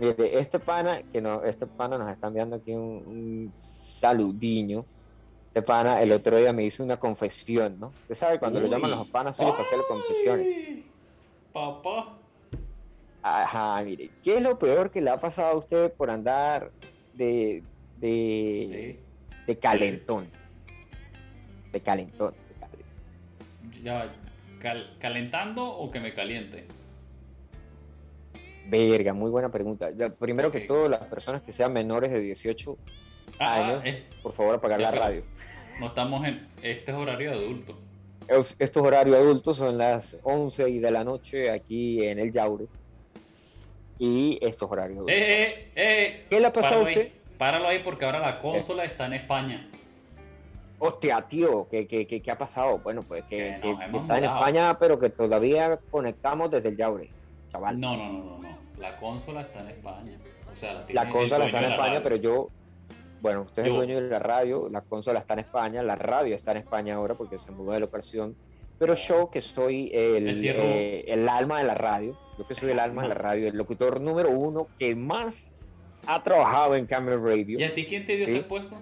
[0.00, 4.84] Mire, este pana, que no, este pana nos está enviando aquí un, un saludiño.
[5.60, 7.88] Pana el otro día me hizo una confesión, ¿no?
[8.02, 8.72] Usted sabe, cuando lo Uy.
[8.72, 10.46] llaman los panas suele pasar confesiones.
[10.46, 10.86] Ay,
[11.52, 12.16] Papá.
[13.22, 16.70] Ajá, mire, ¿qué es lo peor que le ha pasado a usted por andar
[17.12, 17.62] de,
[17.98, 19.44] de, Sí.
[19.46, 20.28] de calentón?
[21.70, 22.34] De calentón.
[22.48, 23.82] de calentón.
[23.82, 24.12] Ya
[24.60, 26.66] cal- ¿Calentando o que me caliente?
[28.68, 29.90] Verga, muy buena pregunta.
[29.90, 32.76] Ya, primero que todo, las personas que sean menores de 18,
[33.38, 33.82] Ah, Años.
[33.84, 35.24] es- por favor, apagar Ya, la radio.
[35.80, 36.46] no estamos en.
[36.62, 37.78] Este es horario adulto.
[38.28, 42.66] Es- Estos horarios adultos son las 11 y de la noche aquí en el Yaure.
[43.98, 45.16] Y estos horarios adultos.
[45.16, 46.26] ¡Eh, eh, eh!
[46.30, 47.00] ¿Qué le ha pasado a usted?
[47.02, 49.68] ahí, páralo ahí porque ahora la consola está en España.
[50.78, 52.78] Hostia, tío, ¿qué, qué, qué, qué ha pasado?
[52.78, 54.24] Bueno, pues que, está en.
[54.24, 57.08] España, pero que todavía conectamos desde el Yaure,
[57.52, 57.78] chaval.
[57.78, 58.58] No, no, no, no, no.
[58.78, 60.18] La consola está en España.
[60.50, 62.02] O sea, la, la consola está en España, radio.
[62.02, 62.48] pero yo,
[63.22, 66.34] bueno, usted es el dueño de la radio, la consola está en España, la radio
[66.34, 68.36] está en España ahora porque se mudó de locación,
[68.78, 72.70] pero yo que soy el, El eh, el alma de la radio, yo que soy
[72.72, 75.54] el alma de la radio, el locutor número uno que más
[76.06, 78.32] ha trabajado en Camera Radio, ¿Y a ti quién te dio Sí.
[78.32, 78.76] ese puesto?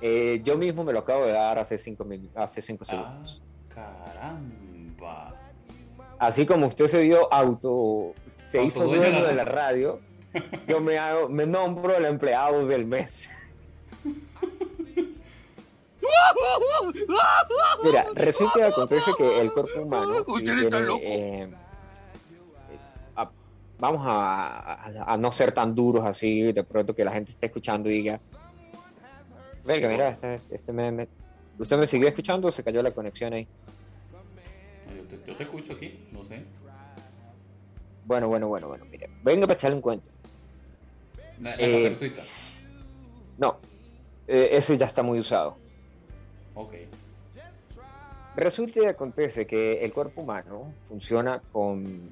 [0.00, 3.42] eh, yo mismo me lo acabo de dar hace cinco, minu- hace cinco Ah, segundos.
[3.68, 5.34] caramba.
[6.18, 8.12] Así como usted se dio auto,
[8.50, 9.98] se hizo dueño de la radio,
[10.66, 13.28] yo me, hago, me nombro el empleado del mes.
[17.82, 20.66] Mira, resulta que acontece que el cuerpo humano sí tiene,
[21.02, 21.48] eh,
[23.16, 23.30] a-
[23.78, 27.46] vamos a, a- a no ser tan duros así, de pronto que la gente esté
[27.46, 28.20] escuchando y diga,
[29.64, 31.08] verga, mira, este, este meme,
[31.58, 33.46] ¿usted me siguió escuchando o se cayó la conexión ahí?
[34.88, 36.42] No, Yo te, yo te escucho aquí, no sé.
[38.04, 40.10] Bueno, bueno, bueno, bueno, mire, venga para echarle un cuento.
[41.42, 41.96] La, la Eh.
[43.38, 43.58] No,
[44.28, 45.56] eh, ese ya está muy usado.
[46.54, 46.74] Ok.
[48.36, 52.10] Resulta y acontece que el cuerpo humano funciona con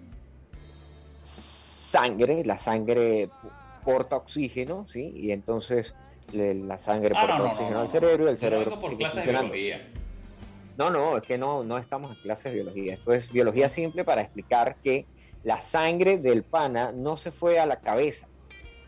[1.24, 3.30] sangre, la sangre
[3.84, 5.12] porta oxígeno, ¿sí?
[5.14, 5.94] Y entonces
[6.32, 8.66] le- la sangre Ah, porta no, no, oxígeno no, no, al cerebro y el cerebro
[8.70, 9.52] vengo por sigue clases de funcionando.
[9.54, 9.88] biología.
[10.76, 12.94] No, no, es que no, no estamos en clases de biología.
[12.94, 15.06] Esto es biología simple para explicar que
[15.42, 18.26] la sangre del pana no se fue a la cabeza.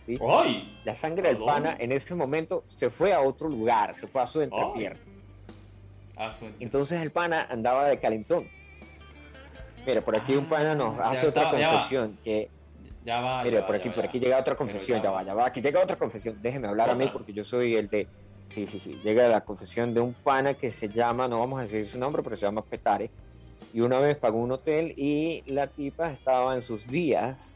[0.06, 0.18] ¿Sí?
[0.26, 0.78] ¡Ay!
[0.84, 4.22] La sangre del ¿A pana en ese momento se fue a otro lugar, se fue
[4.22, 4.98] a su entrepierna.
[6.16, 8.48] Ah, su- Entonces el pana andaba de calentón.
[9.86, 11.72] Mira, por aquí un pana nos Ah, hace ya otra está, ya va.
[11.74, 12.48] confesión que,
[13.04, 13.42] Ya va.
[13.42, 14.24] mire, ya va, por ya aquí, va, por ya aquí va.
[14.24, 15.16] llega otra confesión, ya va.
[15.16, 17.88] va, ya va, aquí llega otra confesión, déjeme hablar a mí porque yo soy el
[17.88, 18.06] de,
[18.48, 21.62] sí, sí, sí, llega la confesión de un pana que se llama, no vamos a
[21.62, 23.10] decir su nombre, pero se llama Petare,
[23.74, 27.54] y una vez pagó un hotel y la tipa estaba en sus días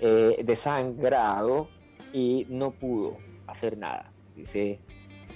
[0.00, 1.68] eh, desangrado
[2.12, 4.78] y no pudo hacer nada, dice,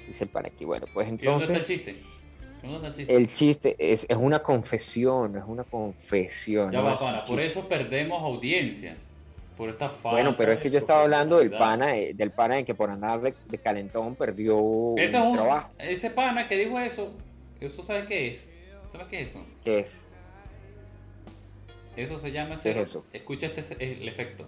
[0.06, 1.66] dice el pana aquí, bueno, pues ¿Y dónde está el entonces...
[1.66, 1.96] chiste?
[2.62, 3.16] ¿Dónde está el chiste?
[3.16, 6.70] El chiste es, es una confesión, es una confesión.
[6.72, 7.24] Ya no va, pana.
[7.24, 8.96] Por eso perdemos audiencia.
[9.56, 12.58] Por esta falta Bueno, pero es que yo estaba hablando del pana, eh, del pana
[12.58, 15.70] en que por andar de, de calentón perdió Ese un, trabajo.
[15.78, 17.12] ese pana que dijo eso,
[17.60, 18.48] ¿eso sabes qué es?
[18.92, 19.44] ¿Sabes qué es eso?
[19.64, 20.00] ¿Qué es?
[21.98, 22.54] Eso se llama...
[22.54, 23.04] ¿Qué es ese- eso?
[23.12, 24.46] Escucha este el efecto.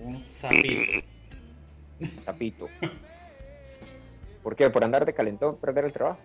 [0.00, 1.06] Un sapito.
[2.24, 2.68] Tapito.
[4.42, 4.68] ¿Por qué?
[4.68, 6.18] ¿Por andar de calentón perder el trabajo?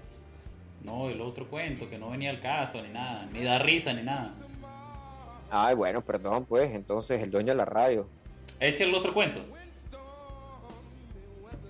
[0.83, 4.01] No, el otro cuento que no venía al caso ni nada, ni da risa ni
[4.01, 4.33] nada.
[5.51, 8.07] Ay, bueno, perdón, pues, entonces el dueño de la radio.
[8.59, 9.45] Eche el otro cuento.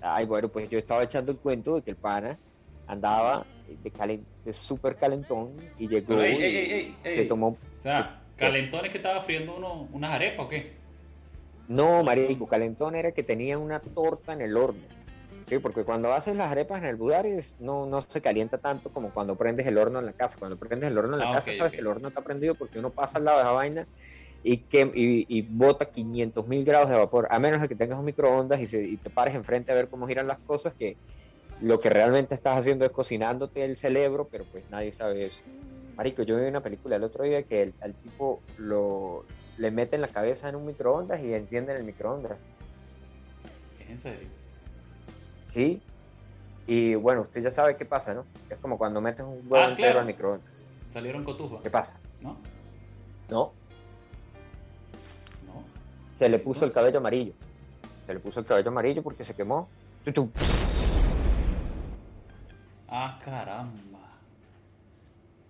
[0.02, 2.38] Ay, bueno, pues yo estaba echando el cuento de que el pana
[2.88, 6.72] andaba de, calen- de súper calentón y llegó ey, y ey,
[7.04, 7.50] ey, se tomó...
[7.50, 10.74] O sea, calentones que estaba friendo uno, unas arepas o qué?
[11.68, 14.82] No, marico, calentón era que tenía una torta en el horno.
[15.48, 19.10] Sí, porque cuando haces las arepas en el Budaris no, no se calienta tanto como
[19.12, 20.38] cuando prendes el horno en la casa.
[20.40, 21.76] Cuando prendes el horno en la Ah, casa, ok, sabes ok.
[21.76, 23.88] que el horno está prendido porque uno pasa al lado de esa vaina
[24.42, 27.28] y, que, y, y bota 500 mil grados de vapor.
[27.30, 29.90] A menos de que tengas un microondas y, se- y te pares enfrente a ver
[29.90, 30.96] cómo giran las cosas, que
[31.64, 35.40] lo que realmente estás haciendo es cocinándote el cerebro, pero pues nadie sabe eso.
[35.96, 39.24] Marico, yo vi una película el otro día que el, al tipo lo,
[39.58, 42.38] le meten la cabeza en un microondas y encienden el microondas.
[43.80, 44.28] Es en serio.
[45.46, 45.82] ¿Sí?
[46.68, 48.26] Y bueno, usted ya sabe qué pasa, ¿no?
[48.50, 50.00] Es como cuando metes un huevo Ah, entero claro.
[50.02, 50.64] al microondas.
[50.90, 51.96] Salieron cotufas, ¿Qué pasa?
[52.22, 52.38] ¿no?
[53.30, 53.54] No,
[55.46, 55.64] No.
[56.14, 57.34] se le puso el cabello amarillo.
[58.06, 59.70] Se le puso el cabello amarillo porque se quemó.
[60.04, 60.30] Tu, tu.
[62.96, 64.20] Ah, caramba.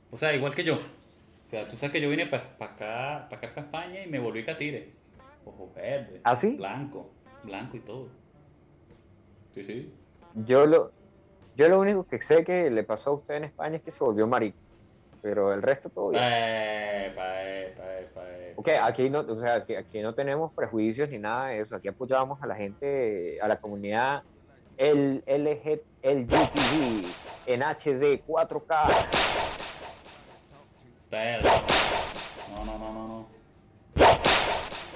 [0.10, 0.75] O sea, igual que yo.
[0.75, 4.17] O sea, tú sabes que yo vine para acá, para acá, para España y me
[4.17, 4.93] volví catire.
[5.43, 6.21] Ojo verde.
[6.23, 6.56] ¿Ah, sí?
[6.56, 7.10] Blanco.
[7.43, 8.08] Blanco y todo.
[9.53, 9.93] Sí, sí.
[10.36, 10.93] Yo lo,
[11.58, 14.01] yo lo único que sé que le pasó a usted en España es que se
[14.01, 14.58] volvió marico.
[15.21, 16.23] Pero el resto todo bien.
[18.56, 21.75] Ok, aquí no, o sea, aquí, aquí no tenemos prejuicios ni nada de eso.
[21.75, 24.23] Aquí apoyamos a la gente, a la comunidad
[24.77, 27.05] el LG, LGTB
[27.47, 29.07] en HD 4K.
[31.12, 31.51] Verga.
[32.49, 33.27] No, no, no, no, no.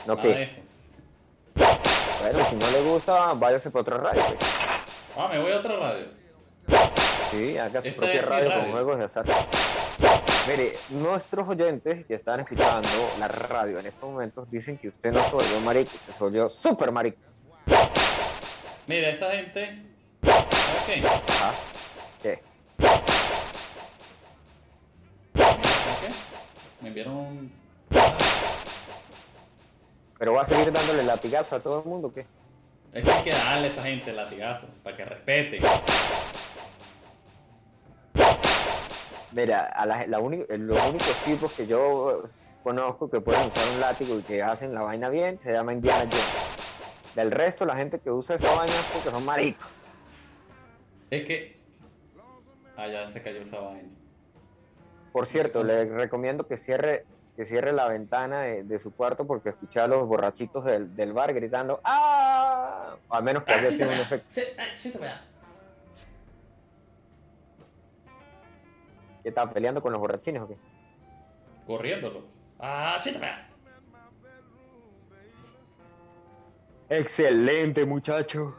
[0.07, 0.61] No, eso.
[2.21, 4.21] bueno, si no le gusta, váyase para otra radio.
[4.25, 4.37] pues.
[5.17, 6.07] Ah, me voy a otra radio.
[7.31, 8.63] Sí, haga su Esta propia radio, radio.
[8.63, 9.25] con juegos de azar.
[10.47, 12.87] Mire, nuestros oyentes que están escuchando
[13.19, 16.49] la radio en estos momentos dicen que usted no se volvió marico, que se volvió
[16.49, 17.17] super marico.
[18.87, 19.81] Mira, esa gente.
[20.23, 21.07] ¿Sabes qué?
[21.07, 21.53] Ajá.
[22.21, 22.39] ¿Qué?
[25.35, 26.13] ¿Sabes qué?
[26.81, 27.51] Me enviaron un.
[30.17, 32.25] ¿Pero va a seguir dándole latigazo a todo el mundo o qué?
[32.93, 35.59] Es que hay que darle a esa gente latigazo para que respete.
[39.33, 42.23] Mira, a la- la única- los únicos tipos que yo
[42.63, 46.05] conozco que pueden usar un látigo y que hacen la vaina bien se llama Indiana
[46.09, 46.56] Jones.
[47.17, 49.67] Del resto, la gente que usa esa vaina es porque son maricos.
[51.09, 51.59] Es que.
[52.75, 53.89] Ah, ya se cayó esa vaina.
[55.11, 59.49] Por cierto, le recomiendo que cierre, que cierre la ventana de, de su cuarto porque
[59.49, 62.97] escuché a los borrachitos del, del bar gritando ¡Ah!
[63.09, 64.27] A menos que haya sido un efecto.
[64.29, 65.19] Sí, ay, sí te vea.
[69.23, 70.57] ¿Que estaba peleando con los borrachines o qué?
[71.65, 72.25] Corriéndolo.
[72.59, 73.17] Ah, sí te
[76.89, 78.55] Excelente, muchacho.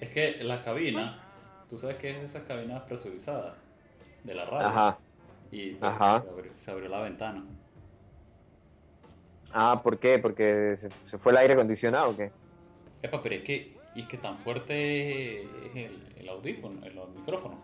[0.00, 1.22] Es que la cabina,
[1.68, 3.54] tú sabes que es de esas cabinas presurizadas
[4.24, 4.66] de la radio.
[4.66, 4.98] Ajá.
[5.50, 6.22] Y pues, Ajá.
[6.22, 7.44] Se, abrió, se abrió la ventana.
[9.52, 10.18] Ah, ¿por qué?
[10.18, 12.30] ¿Porque se, se fue el aire acondicionado o qué?
[13.02, 17.58] Epa, pero es que, y es que tan fuerte es el, el audífono, el, micrófono,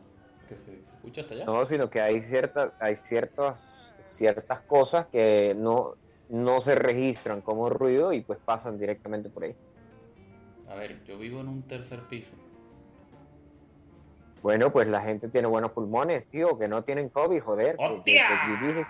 [0.48, 1.44] que se, se escucha hasta allá.
[1.44, 5.94] No, sino que hay ciertas, hay ciertas, ciertas cosas que no,
[6.28, 9.54] no se registran como ruido y pues pasan directamente por ahí.
[10.68, 12.34] A ver, yo vivo en un tercer piso.
[14.42, 17.76] Bueno, pues la gente tiene buenos pulmones, tío, que no tienen COVID, joder.
[17.76, 18.28] que- ¡Hostia!
[18.74, 18.84] que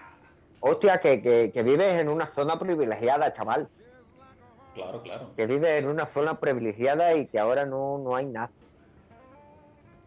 [0.60, 3.68] hostia, que, que, que vives en una zona privilegiada, chaval.
[4.74, 8.50] Claro, claro, Que vives en una zona privilegiada y que ahora no, no hay nada.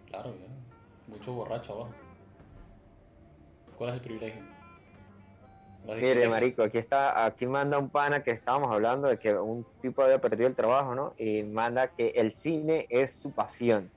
[0.08, 0.47] claro, ya.
[1.08, 1.89] Mucho borracho abajo.
[3.77, 4.41] ¿Cuál es el privilegio?
[5.86, 10.04] Mire, marico, aquí está, aquí manda un pana que estábamos hablando de que un tipo
[10.04, 11.13] había perdido el trabajo, ¿no?
[11.18, 13.89] Y manda que el cine es su pasión.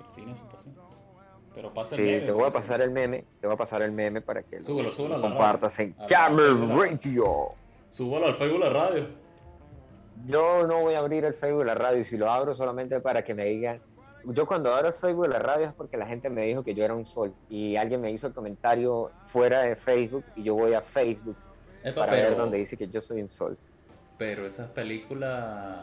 [0.00, 0.74] El cine es su pasión.
[1.54, 3.56] Pero pasa Sí, el meme, te voy a porque pasar el meme, te voy a
[3.56, 7.54] pasar el meme para que lo, Súbelo, súbelo a lo compartas en Camel radio.
[7.90, 9.08] Súbalo al Facebook de la radio.
[10.26, 13.00] Yo no voy a abrir el Facebook de la radio y si lo abro solamente
[13.00, 13.80] para que me digan.
[14.24, 16.74] Yo cuando abro el Facebook de la radio es porque la gente me dijo que
[16.74, 20.54] yo era un sol y alguien me hizo el comentario fuera de Facebook y yo
[20.54, 21.36] voy a Facebook
[21.82, 23.56] Epa, para pero, ver donde dice que yo soy un sol.
[24.18, 25.82] pero esas películas,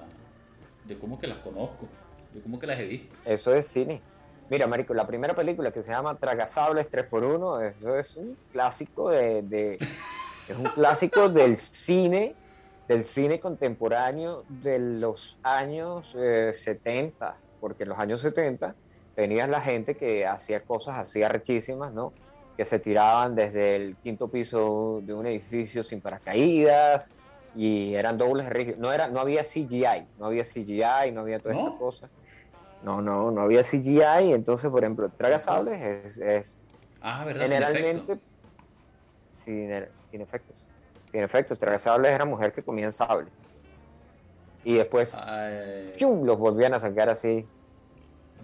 [0.88, 1.88] yo como que las conozco.
[2.34, 3.16] Yo como que las he visto.
[3.26, 4.02] Eso es cine.
[4.50, 9.42] Mira, Marico, la primera película que se llama Tragasables 3x1, eso es un clásico de,
[9.42, 9.74] de-
[10.50, 12.36] es un clásico del cine,
[12.88, 18.76] del cine contemporáneo de los años eh, 70, porque en los años 70
[19.16, 22.14] tenías la gente que hacía cosas así arrechísimas, ¿no?
[22.56, 27.10] Que se tiraban desde el quinto piso de un edificio sin paracaídas
[27.56, 28.78] y eran dobles rígidos.
[28.78, 31.66] No, era, no había CGI, no había CGI, no había todas ¿No?
[31.66, 32.12] estas cosas.
[32.84, 36.60] No, no, no había CGI, entonces, por ejemplo, Tragasables es, es
[37.02, 37.46] Ah, ¿verdad?
[37.46, 38.20] Generalmente
[39.32, 39.72] sin,
[40.12, 40.56] sin efectos.
[41.12, 43.34] Sin efectos, Tragasables era mujer que comían sables.
[44.64, 45.18] Y después,
[45.96, 46.26] ¡chum!
[46.26, 47.48] los volvían a sacar así.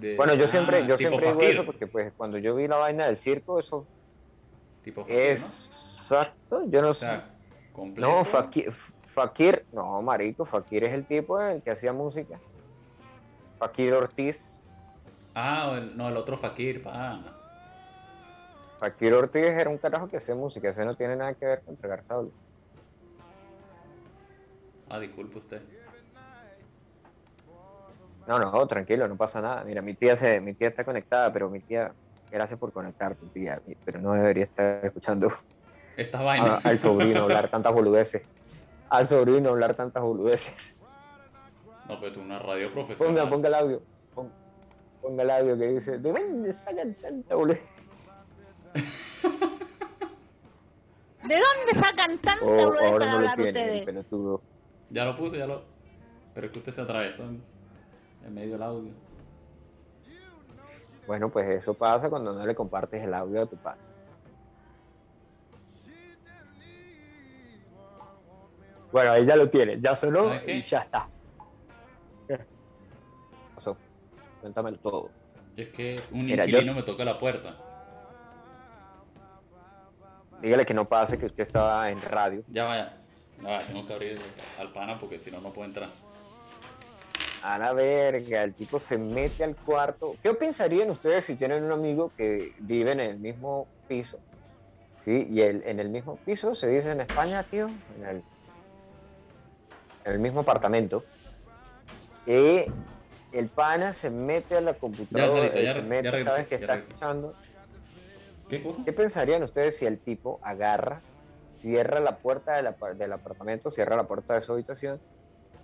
[0.01, 2.67] De- Bueno, yo siempre, ah, yo siempre digo Fakir, eso porque pues cuando yo vi
[2.67, 3.85] la vaina del circo, eso
[4.83, 5.47] Tipo Fakir, es ¿no?
[6.17, 7.05] exacto, yo no O sé.
[7.05, 7.29] sea,
[7.71, 8.09] completo.
[8.09, 8.71] No, Fakir,
[9.05, 12.39] Fakir, no, marico, Fakir es el tipo el que hacía música.
[13.59, 14.65] Fakir Ortiz.
[15.35, 17.37] Ah, el- no, el otro Fakir, pa.
[18.79, 21.75] Fakir Ortiz era un carajo que hacía música, ese no tiene nada que ver con
[21.75, 22.31] entregar sable.
[24.89, 25.61] Ah, disculpe usted.
[28.31, 29.61] No, no, tranquilo, no pasa nada.
[29.65, 31.91] Mira, mi tía se, mi tía está conectada, pero mi tía,
[32.31, 35.29] gracias por conectarte, tía, pero no debería estar escuchando
[35.97, 36.65] Estas a- vainas.
[36.65, 38.21] al sobrino hablar tantas boludeces.
[38.89, 40.77] Al sobrino hablar tantas boludeces.
[41.89, 43.15] No, pero tú una radio profesional.
[43.15, 43.81] Ponga, ponga el audio.
[44.15, 44.31] Ponga,
[45.01, 47.61] ponga el audio que dice, ¿de dónde sacan tanta boludez?
[51.27, 53.85] ¿De dónde sacan tanta Oh, boludez para no hablar tiene, ustedes?
[54.89, 55.63] Ya lo puse, ya lo.
[56.33, 57.25] Pero es que usted se atravesó
[58.25, 58.91] en, medio del audio.
[61.07, 63.79] Bueno, pues eso pasa cuando no le compartes el audio a tu padre.
[68.91, 71.07] Bueno, ahí ya lo tiene, ya sonó y ya está.
[72.27, 72.37] ¿Qué
[73.55, 73.77] pasó?
[74.41, 75.09] Cuéntamelo todo.
[75.55, 77.55] Es que un Mira, yo- inquilino me toca la puerta.
[80.41, 82.43] Dígale que no pase, que usted estaba en radio.
[82.47, 82.97] Ya vaya.
[83.41, 84.19] Ya vaya, tengo que abrir
[84.59, 85.89] al pana porque si no, no puedo entrar.
[87.43, 90.15] A la verga, el tipo se mete al cuarto.
[90.21, 94.19] ¿Qué pensarían ustedes si tienen un amigo que vive en el mismo piso?
[94.99, 97.67] Sí, y el, en el mismo piso se dice en España, tío,
[97.97, 98.23] en el,
[100.05, 101.03] en el mismo apartamento.
[102.27, 102.65] Y
[103.31, 106.51] el pana se mete a la computadora, Carlito, ya se mete, ya regresé, sabes que
[106.51, 106.91] ya está regresé.
[106.93, 107.33] escuchando.
[108.49, 108.73] ¿Qué?
[108.85, 111.01] ¿Qué pensarían ustedes si el tipo agarra,
[111.53, 114.99] cierra la puerta del apartamento, cierra la puerta de su habitación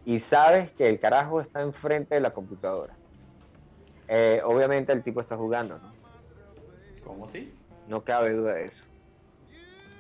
[0.06, 2.94] y sabes que el carajo está enfrente de la computadora?
[4.08, 5.92] Eh, obviamente el tipo está jugando, ¿no?
[7.04, 7.54] ¿Cómo así?
[7.88, 8.84] No cabe duda de eso.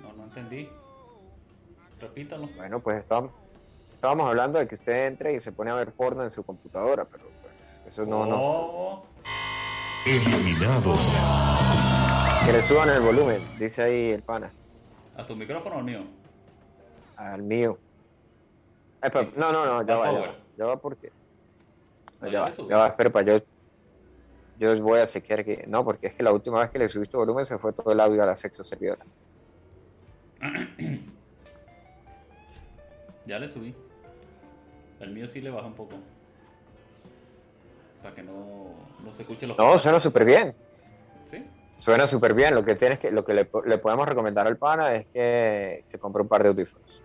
[0.02, 0.70] No, no entendí.
[2.00, 2.48] Repítalo.
[2.56, 3.32] Bueno, pues estábamos,
[3.92, 7.06] estábamos hablando de que usted entre y se pone a ver porno en su computadora,
[7.06, 8.38] pero pues eso no, no.
[8.40, 9.04] Oh,
[10.06, 10.96] Eliminado.
[12.46, 14.52] Que le suban el volumen, dice ahí el pana,
[15.18, 16.04] ¿A tu micrófono o al mío?
[17.18, 17.78] al mío.
[19.02, 21.12] Eh, pero- no, no, no, ya va, ya va, ya va porque...
[22.22, 23.40] No, ya va, ya va, espera, yo...
[24.60, 25.66] Yo voy a chequear que...
[25.68, 28.00] No, porque es que la última vez que le subiste volumen se fue todo el
[28.00, 29.06] audio a la sexo servidora.
[33.28, 33.76] Ya le subí.
[35.02, 35.96] El mío sí le baja un poco.
[38.02, 38.70] Para que no,
[39.04, 40.56] no se escuche los No, suena súper bien.
[41.30, 41.44] ¿Sí?
[41.78, 42.56] Suena súper bien.
[42.56, 46.00] Lo que tienes que, lo que le, le podemos recomendar al pana es que se
[46.00, 47.02] compre un par de audífonos.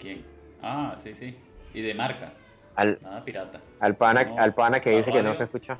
[0.00, 0.20] Tutum, ps.
[0.20, 0.24] ¿A quién?
[0.62, 1.36] Ah, sí, sí.
[1.74, 2.32] Y de marca.
[2.76, 3.60] Al, Nada pirata.
[3.80, 5.78] al pana, No, al pana que dice que no se escucha.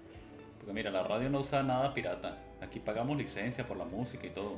[0.59, 2.37] Porque mira, la radio no usa nada pirata.
[2.61, 4.57] Aquí pagamos licencia por la música y todo.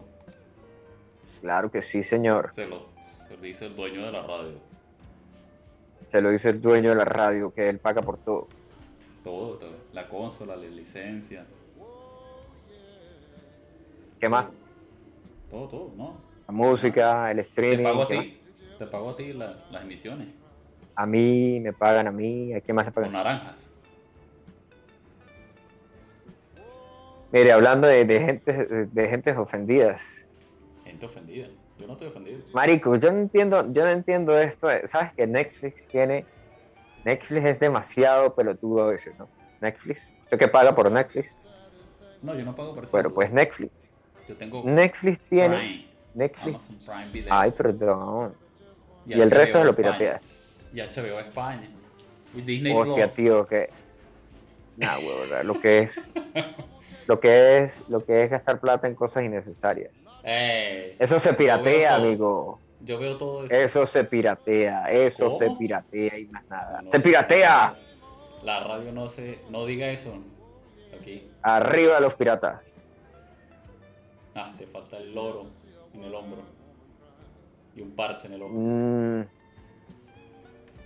[1.40, 2.52] Claro que sí, señor.
[2.52, 2.82] Se lo,
[3.28, 4.58] se lo dice el dueño de la radio.
[6.06, 8.48] Se lo dice el dueño de la radio, que él paga por todo.
[9.22, 9.70] Todo, todo.
[9.92, 11.44] La consola, la licencia.
[14.20, 14.46] ¿Qué más?
[15.50, 16.16] Todo, todo, ¿no?
[16.46, 17.84] La música, el Te streaming.
[17.84, 18.40] pago a ¿qué ti.
[18.82, 20.26] Te pago a ti la- las emisiones.
[20.96, 22.52] A mí, me pagan a mí.
[22.52, 23.12] ¿A quién más le Con pagan?
[23.12, 23.70] naranjas.
[27.30, 30.28] Mire, hablando de, de gente, de gentes ofendidas.
[30.82, 31.46] Gente ofendida.
[31.78, 32.40] Yo no estoy ofendido.
[32.52, 34.66] Marico, yo no entiendo, yo no entiendo esto.
[34.86, 36.26] ¿Sabes que Netflix tiene...
[37.04, 39.30] Netflix es demasiado pelotudo a veces, ¿no?
[39.60, 40.12] Netflix.
[40.22, 41.38] ¿Usted qué paga por Netflix?
[42.20, 42.90] No, yo no pago por eso.
[42.90, 43.70] Bueno, pues Netflix.
[44.26, 45.56] Yo tengo Netflix tiene...
[45.56, 46.68] Prime, Netflix...
[46.84, 47.32] Prime Video.
[47.32, 48.36] Ay, perdón.
[49.06, 49.98] Y el resto se lo España.
[49.98, 50.20] piratea.
[50.72, 51.68] Y HBO España.
[52.34, 53.14] Y Disney Hostia, Plus.
[53.16, 53.68] tío, que.
[54.76, 56.00] Nah, huevón, lo que es.
[57.08, 60.06] Lo que es, lo que es gastar plata en cosas innecesarias.
[60.22, 62.60] Eh, Eso se piratea, amigo.
[62.80, 63.52] yo veo todo eso.
[63.54, 65.36] Eso se piratea, eso ¿Cómo?
[65.36, 66.80] se piratea y más nada.
[66.80, 67.74] No, ¡Se piratea!
[68.44, 70.14] La radio no se, no diga eso.
[70.98, 71.28] Aquí.
[71.42, 72.72] Arriba los piratas.
[74.36, 75.46] Ah, te falta el loro
[75.94, 76.42] en el hombro.
[77.74, 78.60] Y un parche en el hombro.
[78.60, 79.20] Mm,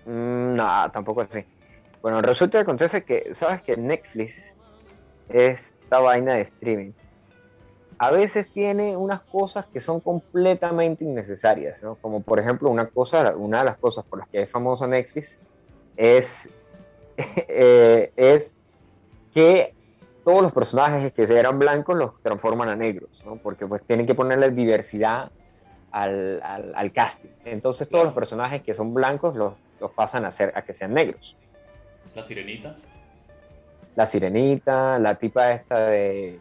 [0.06, 1.44] mm, no, tampoco así.
[2.02, 4.60] Bueno, resulta que acontece que, ¿sabes que Netflix,
[5.28, 6.92] esta vaina de streaming,
[7.98, 11.96] a veces tiene unas cosas que son completamente innecesarias, ¿no?
[11.96, 15.40] Como por ejemplo, una cosa, una de las cosas por las que es famoso Netflix
[15.96, 16.48] es,
[17.16, 18.54] eh, es
[19.32, 19.74] que
[20.24, 23.36] todos los personajes que eran blancos los transforman a negros, ¿no?
[23.36, 25.30] Porque pues tienen que ponerle diversidad
[25.96, 27.30] al, al- al casting.
[27.44, 30.92] Entonces todos los personajes que son blancos los, los pasan a, ser, a que sean
[30.92, 31.36] negros.
[32.14, 32.76] La sirenita.
[33.94, 36.38] La sirenita, la tipa esta de,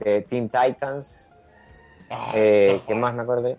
[0.00, 1.34] de Teen Titans,
[2.10, 2.80] Ah, eh.
[2.86, 3.58] ¿qué más me acordé?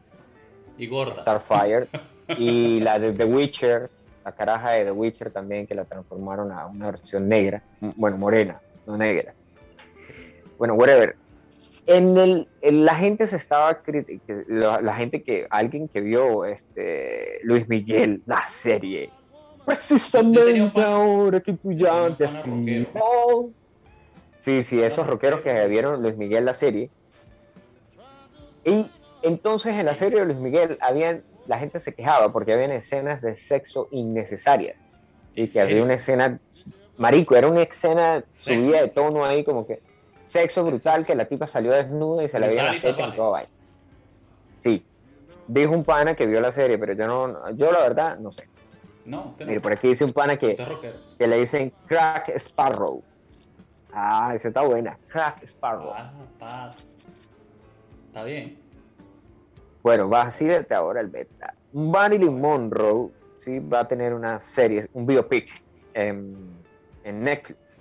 [0.79, 1.13] Y gorda.
[1.13, 1.85] Starfire.
[2.39, 3.91] y la de The Witcher,
[4.25, 8.59] la caraja de The Witcher también, que la transformaron a una versión negra, bueno, morena,
[8.87, 9.35] no negra.
[10.57, 11.15] Bueno, whatever.
[11.91, 13.81] En el, en la gente se estaba
[14.47, 19.09] la, la gente que, alguien que vio este, Luis Miguel, la serie,
[19.65, 22.27] precisamente ahora que tú ya te.
[24.37, 26.89] Sí, sí, esos rockeros que vieron Luis Miguel la serie.
[28.63, 28.85] Y
[29.21, 33.21] entonces en la serie de Luis Miguel habían, la gente se quejaba porque habían escenas
[33.21, 34.77] de sexo innecesarias.
[35.35, 36.39] Y ¿En que había una escena,
[36.97, 39.81] marico, era una escena subida de tono ahí como que
[40.29, 43.31] sexo brutal, que la tipa salió desnuda y se le veía la teta y todo
[43.31, 43.49] vaina.
[44.59, 44.85] Sí.
[45.47, 48.47] Dijo un pana que vio la serie, pero yo no, yo la verdad no sé.
[49.05, 49.49] No, usted no.
[49.49, 50.55] Mire, por aquí dice un pana que,
[51.17, 53.01] que le dicen Crack Sparrow.
[53.91, 54.99] Ah, esa está buena.
[55.07, 55.91] Crack Sparrow.
[55.95, 56.69] Ah, está.
[58.07, 58.59] Está bien.
[59.81, 61.55] Bueno, vacílate ahora el beta.
[61.73, 65.49] Marilyn Monroe sí va a tener una serie, un biopic
[65.95, 66.35] en,
[67.03, 67.79] en Netflix.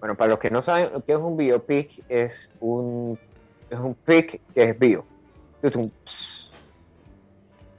[0.00, 3.18] Bueno, para los que no saben qué es un biopic, es un,
[3.70, 5.04] es un pic que es bio.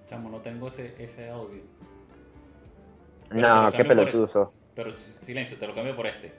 [0.05, 1.61] Chamo, no tengo ese, ese audio.
[3.30, 4.49] Pero No, qué por pelotudo sos.
[4.76, 6.34] Pero silencio, te lo cambio por este.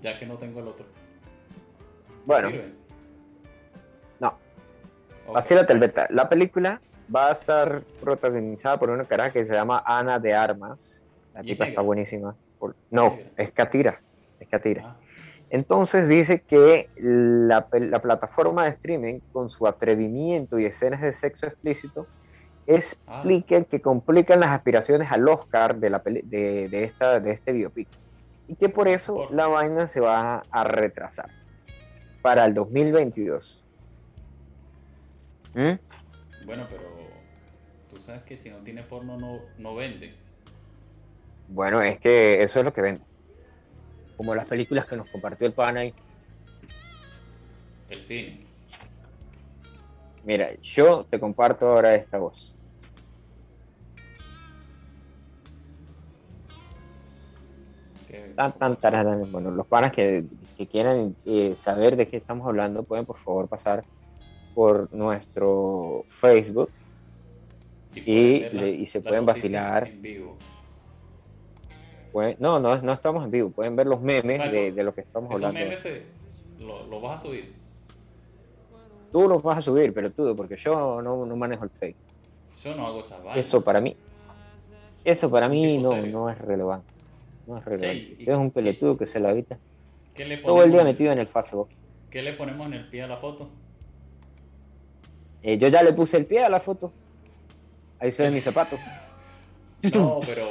[0.00, 0.84] Ya que no tengo el otro.
[0.86, 2.72] ¿Te Bueno, sirve?
[4.20, 4.28] no.
[5.26, 5.34] Ok.
[5.34, 6.06] Vacílate el beta.
[6.10, 6.80] La película
[7.14, 11.08] va a estar protagonizada por una caraja que se llama Ana de Armas.
[11.34, 12.36] La ¿Y es tipa está buenísima.
[12.90, 14.00] No, es Katira.
[14.40, 14.82] Es Katira.
[14.86, 14.96] Ah,
[15.50, 21.46] Entonces dice que la, la plataforma de streaming, con su atrevimiento y escenas de sexo
[21.46, 22.06] explícito,
[22.66, 27.88] explica que complican las aspiraciones al Oscar de, la de, de esta, de este biopic.
[28.48, 31.28] Y que por eso Por- la vaina se va a retrasar
[32.22, 33.62] para el 2022.
[35.54, 35.72] ¿Mm?
[36.46, 36.82] Bueno, pero
[38.04, 40.14] sabes que si no tiene porno no, no vende.
[41.48, 43.00] Bueno, es que eso es lo que vende.
[44.16, 45.94] Como las películas que nos compartió el pana ahí.
[47.88, 48.46] El cine.
[50.24, 52.56] Mira, yo te comparto ahora esta voz.
[58.36, 59.30] Tan, tan, tararán.
[59.30, 60.24] Bueno, los panas que,
[60.56, 63.82] que quieran eh, saber de qué estamos hablando pueden por favor pasar
[64.54, 66.70] por nuestro Facebook.
[67.94, 69.88] Y ver la- le- y se pueden vacilar.
[69.88, 70.36] En vivo.
[72.12, 73.50] Pueden- no, no, no estamos en vivo.
[73.50, 75.60] Pueden ver los memes Ah, de, eso- de lo que estamos Esos hablando.
[75.66, 76.02] memes se-
[76.60, 77.52] lo, lo vas a subir.
[79.12, 82.02] Tú los vas a subir, pero tú, porque yo no, no manejo el Facebook.
[82.62, 83.46] Yo no hago esas vainas.
[83.46, 83.96] Eso para mí,
[85.04, 86.92] eso para mí no, no es relevante.
[87.46, 88.00] No es relevante.
[88.00, 89.58] Sí, y- Usted es un pelotudo que se la evita
[90.14, 91.68] ¿Qué le todo el día metido en el Facebook.
[92.10, 93.50] ¿Qué le ponemos en el pie a la foto?
[95.42, 96.92] Eh, yo ya le puse el pie a la foto.
[98.04, 98.76] Ahí se ve mi zapato.
[99.94, 100.42] No, pero.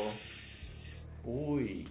[1.24, 1.88] Uy.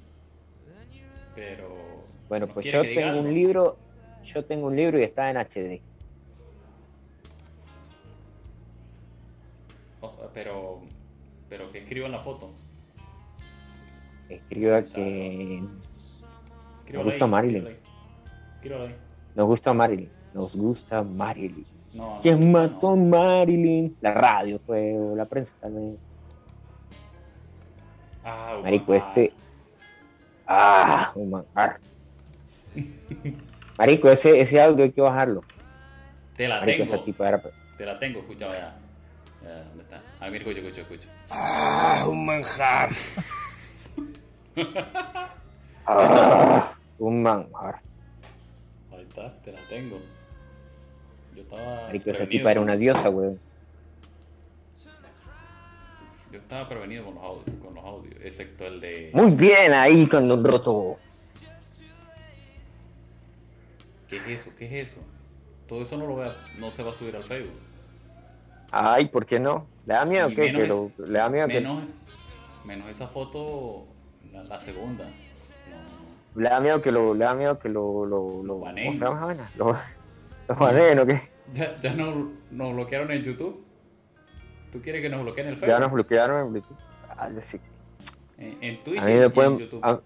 [1.34, 2.02] Pero.
[2.28, 3.20] Bueno, ¿no pues yo tengo algo?
[3.22, 3.76] un libro,
[4.22, 5.80] yo tengo un libro y está en HD.
[10.00, 10.82] Oh, Pero.
[11.48, 12.50] Pero que escribo en la foto.
[14.28, 15.62] Escriba que
[16.78, 17.68] Escríbalo gusta Marilyn.
[19.34, 20.10] nos gusta Marilyn.
[20.32, 21.71] Nos gusta Marilyn.
[21.94, 22.58] No, ¿Quién no.
[22.58, 23.96] mató a Marilyn?
[24.00, 25.94] La radio fue, o la prensa tal vez.
[28.24, 29.32] Ah, Marico, este.
[30.46, 31.78] Ah, un manjar.
[33.78, 35.42] Marico, ese, ese audio hay que bajarlo.
[36.36, 36.94] Te la Marico, tengo.
[36.96, 37.42] esa tipa era.
[37.76, 38.76] Te la tengo, escucha, ya.
[39.42, 40.00] Ya, ¿Dónde está?
[40.20, 41.08] Ah, mira, escucha, escucha, escucha.
[41.30, 42.88] Ah, un manjar.
[45.86, 47.80] Ah, un manjar.
[48.92, 49.98] Ahí está, te la tengo.
[51.34, 51.82] Yo estaba.
[51.86, 53.38] Marico, esa tipa era una diosa, weón.
[56.30, 59.10] Yo estaba prevenido con los audios, con los audios excepto el de.
[59.12, 60.96] Muy bien ahí con Don Roto.
[64.08, 64.50] ¿Qué es eso?
[64.58, 65.00] ¿Qué es eso?
[65.66, 67.58] Todo eso no lo voy a- no se va a subir al Facebook.
[68.70, 69.66] Ay, ¿por qué no?
[69.86, 71.84] ¿Le da miedo Y que, menos que lo, le da miedo que Menos,
[72.64, 73.86] menos esa foto,
[74.32, 75.04] la, la segunda.
[76.34, 78.64] No, le da miedo que lo le da miedo que lo lo, lo.
[79.56, 79.76] Lo,
[80.58, 81.30] baneen, ¿o qué?
[81.52, 83.64] Ya, ya no, nos bloquearon en YouTube.
[84.70, 85.68] ¿Tú quieres que nos bloqueen el Facebook?
[85.68, 86.78] Ya nos bloquearon en Bluetooth.
[87.10, 87.60] Ah, sí.
[88.38, 89.80] En, en Twitch A mí y en YouTube.
[89.82, 90.00] a,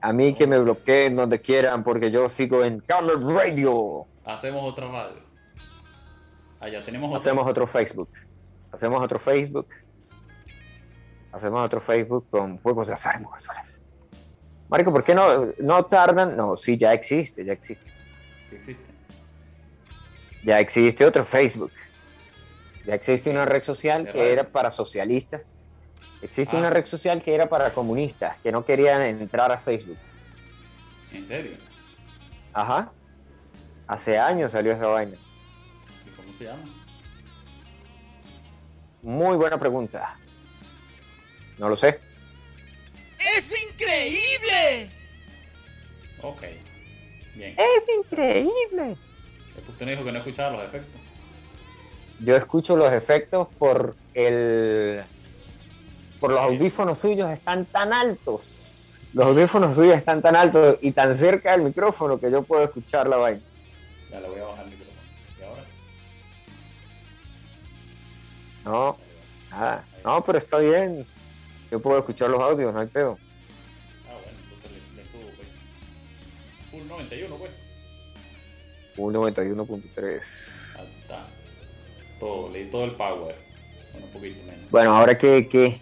[0.00, 4.06] a mí que me bloqueen donde quieran porque yo sigo en Carlos Radio.
[4.24, 5.22] Hacemos otra radio.
[6.60, 7.18] Allá tenemos otra.
[7.18, 8.08] Hacemos otro Facebook.
[8.70, 9.66] Hacemos otro Facebook.
[11.32, 13.82] Hacemos otro Facebook con juegos de azar en mujeres.
[14.68, 16.36] Marico, ¿por qué no, no tardan?
[16.36, 17.84] No, sí, ya existe, ya existe.
[18.52, 18.93] existe.
[20.44, 21.72] Ya existe otro Facebook.
[22.84, 25.42] Ya existe una red social que era para socialistas.
[26.20, 26.58] Existe Ah.
[26.60, 29.98] una red social que era para comunistas, que no querían entrar a Facebook.
[31.12, 31.56] ¿En serio?
[32.52, 32.92] Ajá.
[33.86, 35.16] Hace años salió esa vaina.
[36.06, 36.62] ¿Y cómo se llama?
[39.02, 40.16] Muy buena pregunta.
[41.58, 42.00] No lo sé.
[43.36, 44.90] ¡Es increíble!
[46.22, 46.42] Ok.
[47.34, 47.54] Bien.
[47.58, 48.96] Es increíble.
[49.54, 51.00] Después usted no dijo que no escuchaba los efectos.
[52.20, 55.02] Yo escucho los efectos por el
[56.20, 59.02] por los audífonos suyos están tan altos.
[59.12, 63.08] Los audífonos suyos están tan altos y tan cerca del micrófono que yo puedo escuchar
[63.08, 63.40] la vaina.
[64.10, 65.00] Ya le voy a bajar el micrófono.
[65.38, 65.62] ¿Y ahora?
[68.64, 68.96] No,
[69.50, 69.84] nada.
[70.04, 71.06] No, pero está bien.
[71.70, 73.18] Yo puedo escuchar los audios, no hay pedo.
[74.08, 75.48] Ah, bueno, entonces le, le subo, pues.
[76.70, 77.63] Full 91, pues.
[78.96, 80.76] Un 91.3.
[80.78, 81.26] Ahí está.
[82.18, 83.36] Todo, le di todo el power.
[83.92, 84.70] Bueno, un poquito menos.
[84.70, 85.80] Bueno, ahora qué, qué.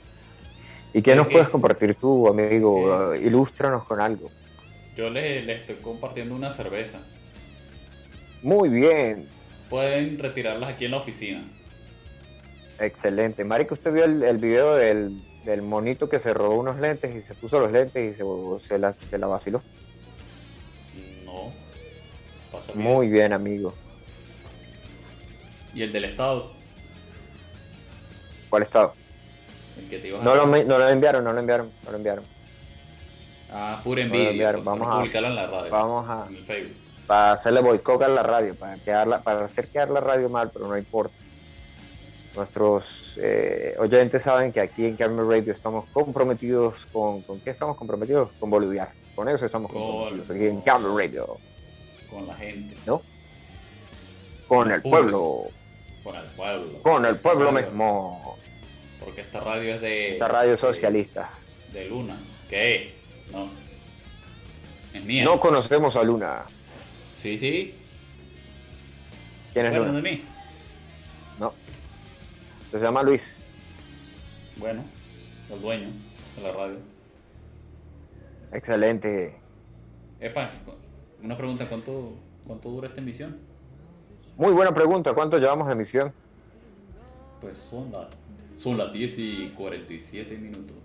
[0.95, 1.33] ¿Y qué ¿Qué, nos qué?
[1.35, 3.13] puedes compartir tú, amigo?
[3.13, 3.23] ¿Qué?
[3.27, 4.31] Ilústranos con algo.
[4.97, 7.01] Yo le, le estoy compartiendo una cerveza.
[8.43, 9.29] Muy bien,
[9.69, 11.45] Pueden retirarlas aquí en la oficina.
[12.79, 13.45] excelente.
[13.45, 17.23] Marico, ¿usted vio el, el video del, del monito que se robó unos lentes y
[17.23, 18.25] se puso los lentes y se,
[18.59, 19.63] se, la, se la vaciló?
[22.75, 23.75] Muy bien, amigo.
[25.75, 26.51] ¿Y el del Estado?
[28.51, 28.93] ¿Cuál estado?
[29.79, 31.91] El que te ibas a- No lo, me- no lo enviaron, no lo enviaron, no
[31.91, 32.25] lo enviaron.
[33.51, 34.53] Ah, pura lo envidia.
[34.62, 35.70] vamos a- publicarlo en la radio.
[35.70, 36.77] Vamos a, En el Facebook.
[37.07, 40.68] para hacerle boicot a la radio, para, quedarla, para hacer quedar la radio mal, pero
[40.68, 41.14] no importa.
[42.37, 47.20] Nuestros eh, oyentes saben que aquí en Camel Radio estamos comprometidos con...
[47.23, 48.31] ¿Con qué estamos comprometidos?
[48.41, 48.91] Con boliviar.
[49.14, 51.37] Con eso estamos comprometidos aquí en Camel Radio.
[52.13, 52.77] Con la gente.
[52.87, 53.03] ¿No?
[54.47, 55.45] Con el pueblo.
[56.05, 56.83] Con el pueblo.
[56.83, 58.37] Con el pueblo mismo.
[59.01, 60.13] Porque esta radio es de.
[60.13, 61.31] Esta radio socialista.
[61.73, 62.17] De, de Luna.
[62.51, 62.95] ¿Qué?
[63.33, 63.49] No.
[64.93, 65.25] Es mía.
[65.25, 66.45] No conocemos a Luna.
[67.17, 67.75] Sí, sí.
[69.55, 70.01] ¿Quién es Bueno, Luna?
[70.03, 70.25] de mí.
[71.39, 71.55] No.
[72.71, 73.39] Se llama Luis.
[74.57, 74.85] Bueno,
[75.51, 75.89] el dueño
[76.37, 76.79] de la radio.
[78.53, 79.35] Excelente.
[80.21, 80.51] Epa,
[81.23, 82.14] una pregunta: ¿cuánto,
[82.47, 83.37] cuánto dura esta emisión?
[84.37, 85.14] Muy buena pregunta.
[85.14, 86.12] ¿Cuánto llevamos de emisión?
[87.41, 88.07] Pues son las
[88.62, 90.77] son las 10 y 47 minutos.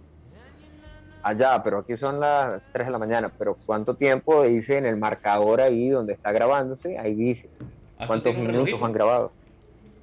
[1.21, 3.31] Allá, pero aquí son las 3 de la mañana.
[3.37, 6.97] Pero ¿cuánto tiempo dice en el marcador ahí donde está grabándose?
[6.97, 7.49] Ahí dice.
[7.99, 9.31] Ah, ¿eso ¿Cuántos minutos han grabado?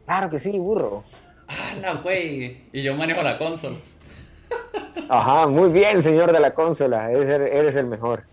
[0.07, 1.03] Claro que sí, burro.
[1.49, 2.69] ¡Hala, güey!
[2.73, 3.77] Y yo manejo la consola.
[5.09, 7.11] Ajá, muy bien, señor de la consola.
[7.11, 8.25] Eres el mejor.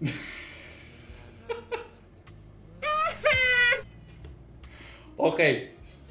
[5.24, 5.38] Ok,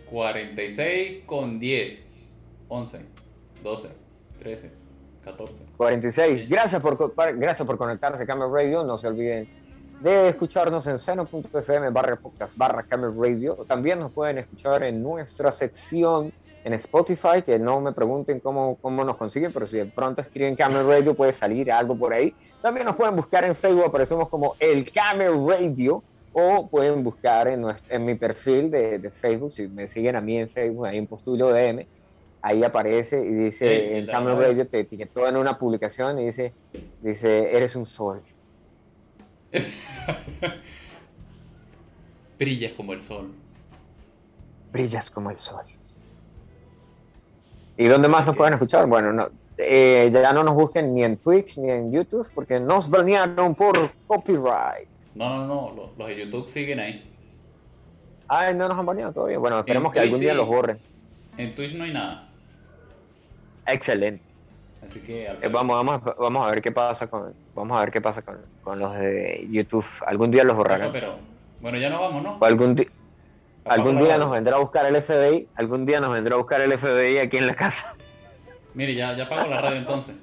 [0.09, 1.99] 46 con 10,
[2.69, 2.99] 11,
[3.61, 3.89] 12,
[4.39, 4.71] 13,
[5.21, 5.63] 14.
[5.75, 6.47] 46.
[6.47, 8.85] Gracias por, gracias por conectarse a Camel Radio.
[8.85, 9.49] No se olviden
[9.99, 13.55] de escucharnos en seno.fm barra podcast barra Camel Radio.
[13.67, 16.31] También nos pueden escuchar en nuestra sección
[16.63, 20.55] en Spotify, que no me pregunten cómo, cómo nos consiguen, pero si de pronto escriben
[20.55, 22.33] Camel Radio puede salir algo por ahí.
[22.61, 26.01] También nos pueden buscar en Facebook, aparecemos como el Camel Radio.
[26.33, 30.37] O pueden buscar en, en mi perfil de, de Facebook, si me siguen a mí
[30.37, 31.85] en Facebook, ahí en Postulo DM,
[32.41, 34.49] ahí aparece y dice Camel verdad.
[34.49, 36.53] Radio te etiquetó en una publicación y dice,
[37.01, 38.21] dice, eres un sol.
[42.39, 43.31] Brillas como el sol.
[44.71, 45.65] brillas como el sol.
[47.77, 48.87] ¿Y dónde más nos pueden escuchar?
[48.87, 52.89] Bueno, no, eh, ya no nos busquen ni en Twitch ni en YouTube porque nos
[52.89, 54.89] banearon por copyright.
[55.15, 57.07] No, no, no, los, los de YouTube siguen ahí.
[58.27, 59.37] Ay, no nos han baneado todavía.
[59.39, 60.37] Bueno, esperemos que algún día sí.
[60.37, 60.79] los borren.
[61.37, 62.29] En Twitch no hay nada.
[63.67, 64.23] Excelente.
[64.85, 67.91] Así que Eh, vamos, vamos, a- vamos a ver qué pasa con, vamos a ver
[67.91, 69.85] qué pasa con, con los de YouTube.
[70.07, 70.91] Algún día los borrarán.
[70.91, 71.17] pero
[71.61, 72.37] bueno, ya nos vamos, ¿no?
[72.39, 72.89] O algún, Apago
[73.65, 75.47] algún día nos vendrá a buscar el FBI.
[75.55, 77.93] Algún día nos vendrá a buscar el FBI aquí en la casa.
[78.73, 80.15] Mire, ya, ya apago la radio entonces.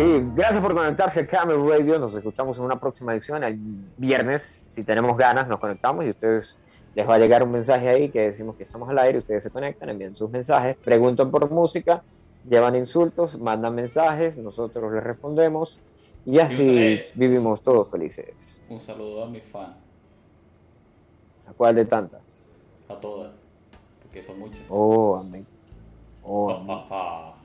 [0.00, 1.98] Sí, gracias por conectarse a Camel Radio.
[1.98, 3.44] Nos escuchamos en una próxima edición.
[3.44, 3.58] El
[3.98, 6.56] viernes, si tenemos ganas, nos conectamos y ustedes
[6.94, 9.18] les va a llegar un mensaje ahí que decimos que estamos al aire.
[9.18, 12.02] Ustedes se conectan, envían sus mensajes, preguntan por música,
[12.48, 15.80] llevan insultos, mandan mensajes, nosotros les respondemos
[16.24, 18.58] y así vivimos todos felices.
[18.70, 19.76] Un saludo a mis fans,
[21.46, 22.40] ¿A cuál de tantas?
[22.88, 23.32] a todas,
[24.00, 24.64] porque son muchas.
[24.70, 25.46] Oh, amén.
[26.22, 27.39] Oh, amén.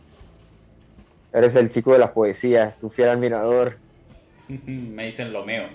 [1.36, 3.78] Eres el chico de las poesías, tu fiel admirador.
[4.48, 5.68] Me dicen Lomeo.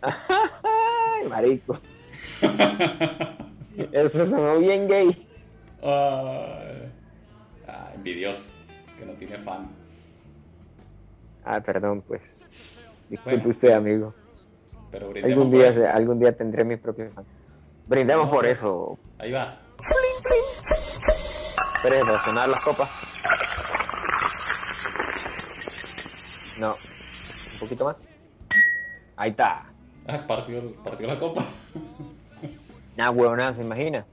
[0.00, 1.78] Ay, marico.
[3.92, 5.28] Eso sonó bien gay.
[5.82, 6.90] Ay,
[7.68, 8.42] ah, envidioso,
[8.98, 9.68] que no tiene fan.
[11.44, 12.38] Ah, perdón, pues.
[13.10, 13.50] Disculpe Bueno.
[13.50, 14.14] usted, amigo.
[14.90, 17.26] Pero brindemos Algún día, se- algún día tendré mis propios fans.
[17.86, 18.98] Brindemos No, por eso.
[19.18, 19.58] Ahí va.
[21.82, 22.88] Para sonar las copas.
[26.60, 26.74] No.
[27.54, 28.04] Un poquito más.
[29.16, 29.64] Ahí está.
[30.06, 31.44] Ah, partió, partió la copa.
[32.96, 34.04] Nah, huevona, ¿se imagina?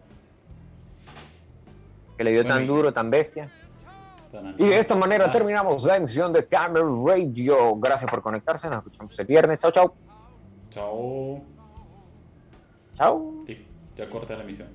[2.17, 3.49] Que le dio Bueno, tan duro, tan bestia.
[4.57, 7.75] Y de esta manera Ah, terminamos la emisión de Camel Radio.
[7.77, 8.69] Gracias por conectarse.
[8.69, 9.59] Nos escuchamos el viernes.
[9.59, 9.95] Chao, chao.
[10.69, 11.43] Chao.
[12.95, 13.43] Chao.
[13.47, 14.67] Listo, ya corté la emisión.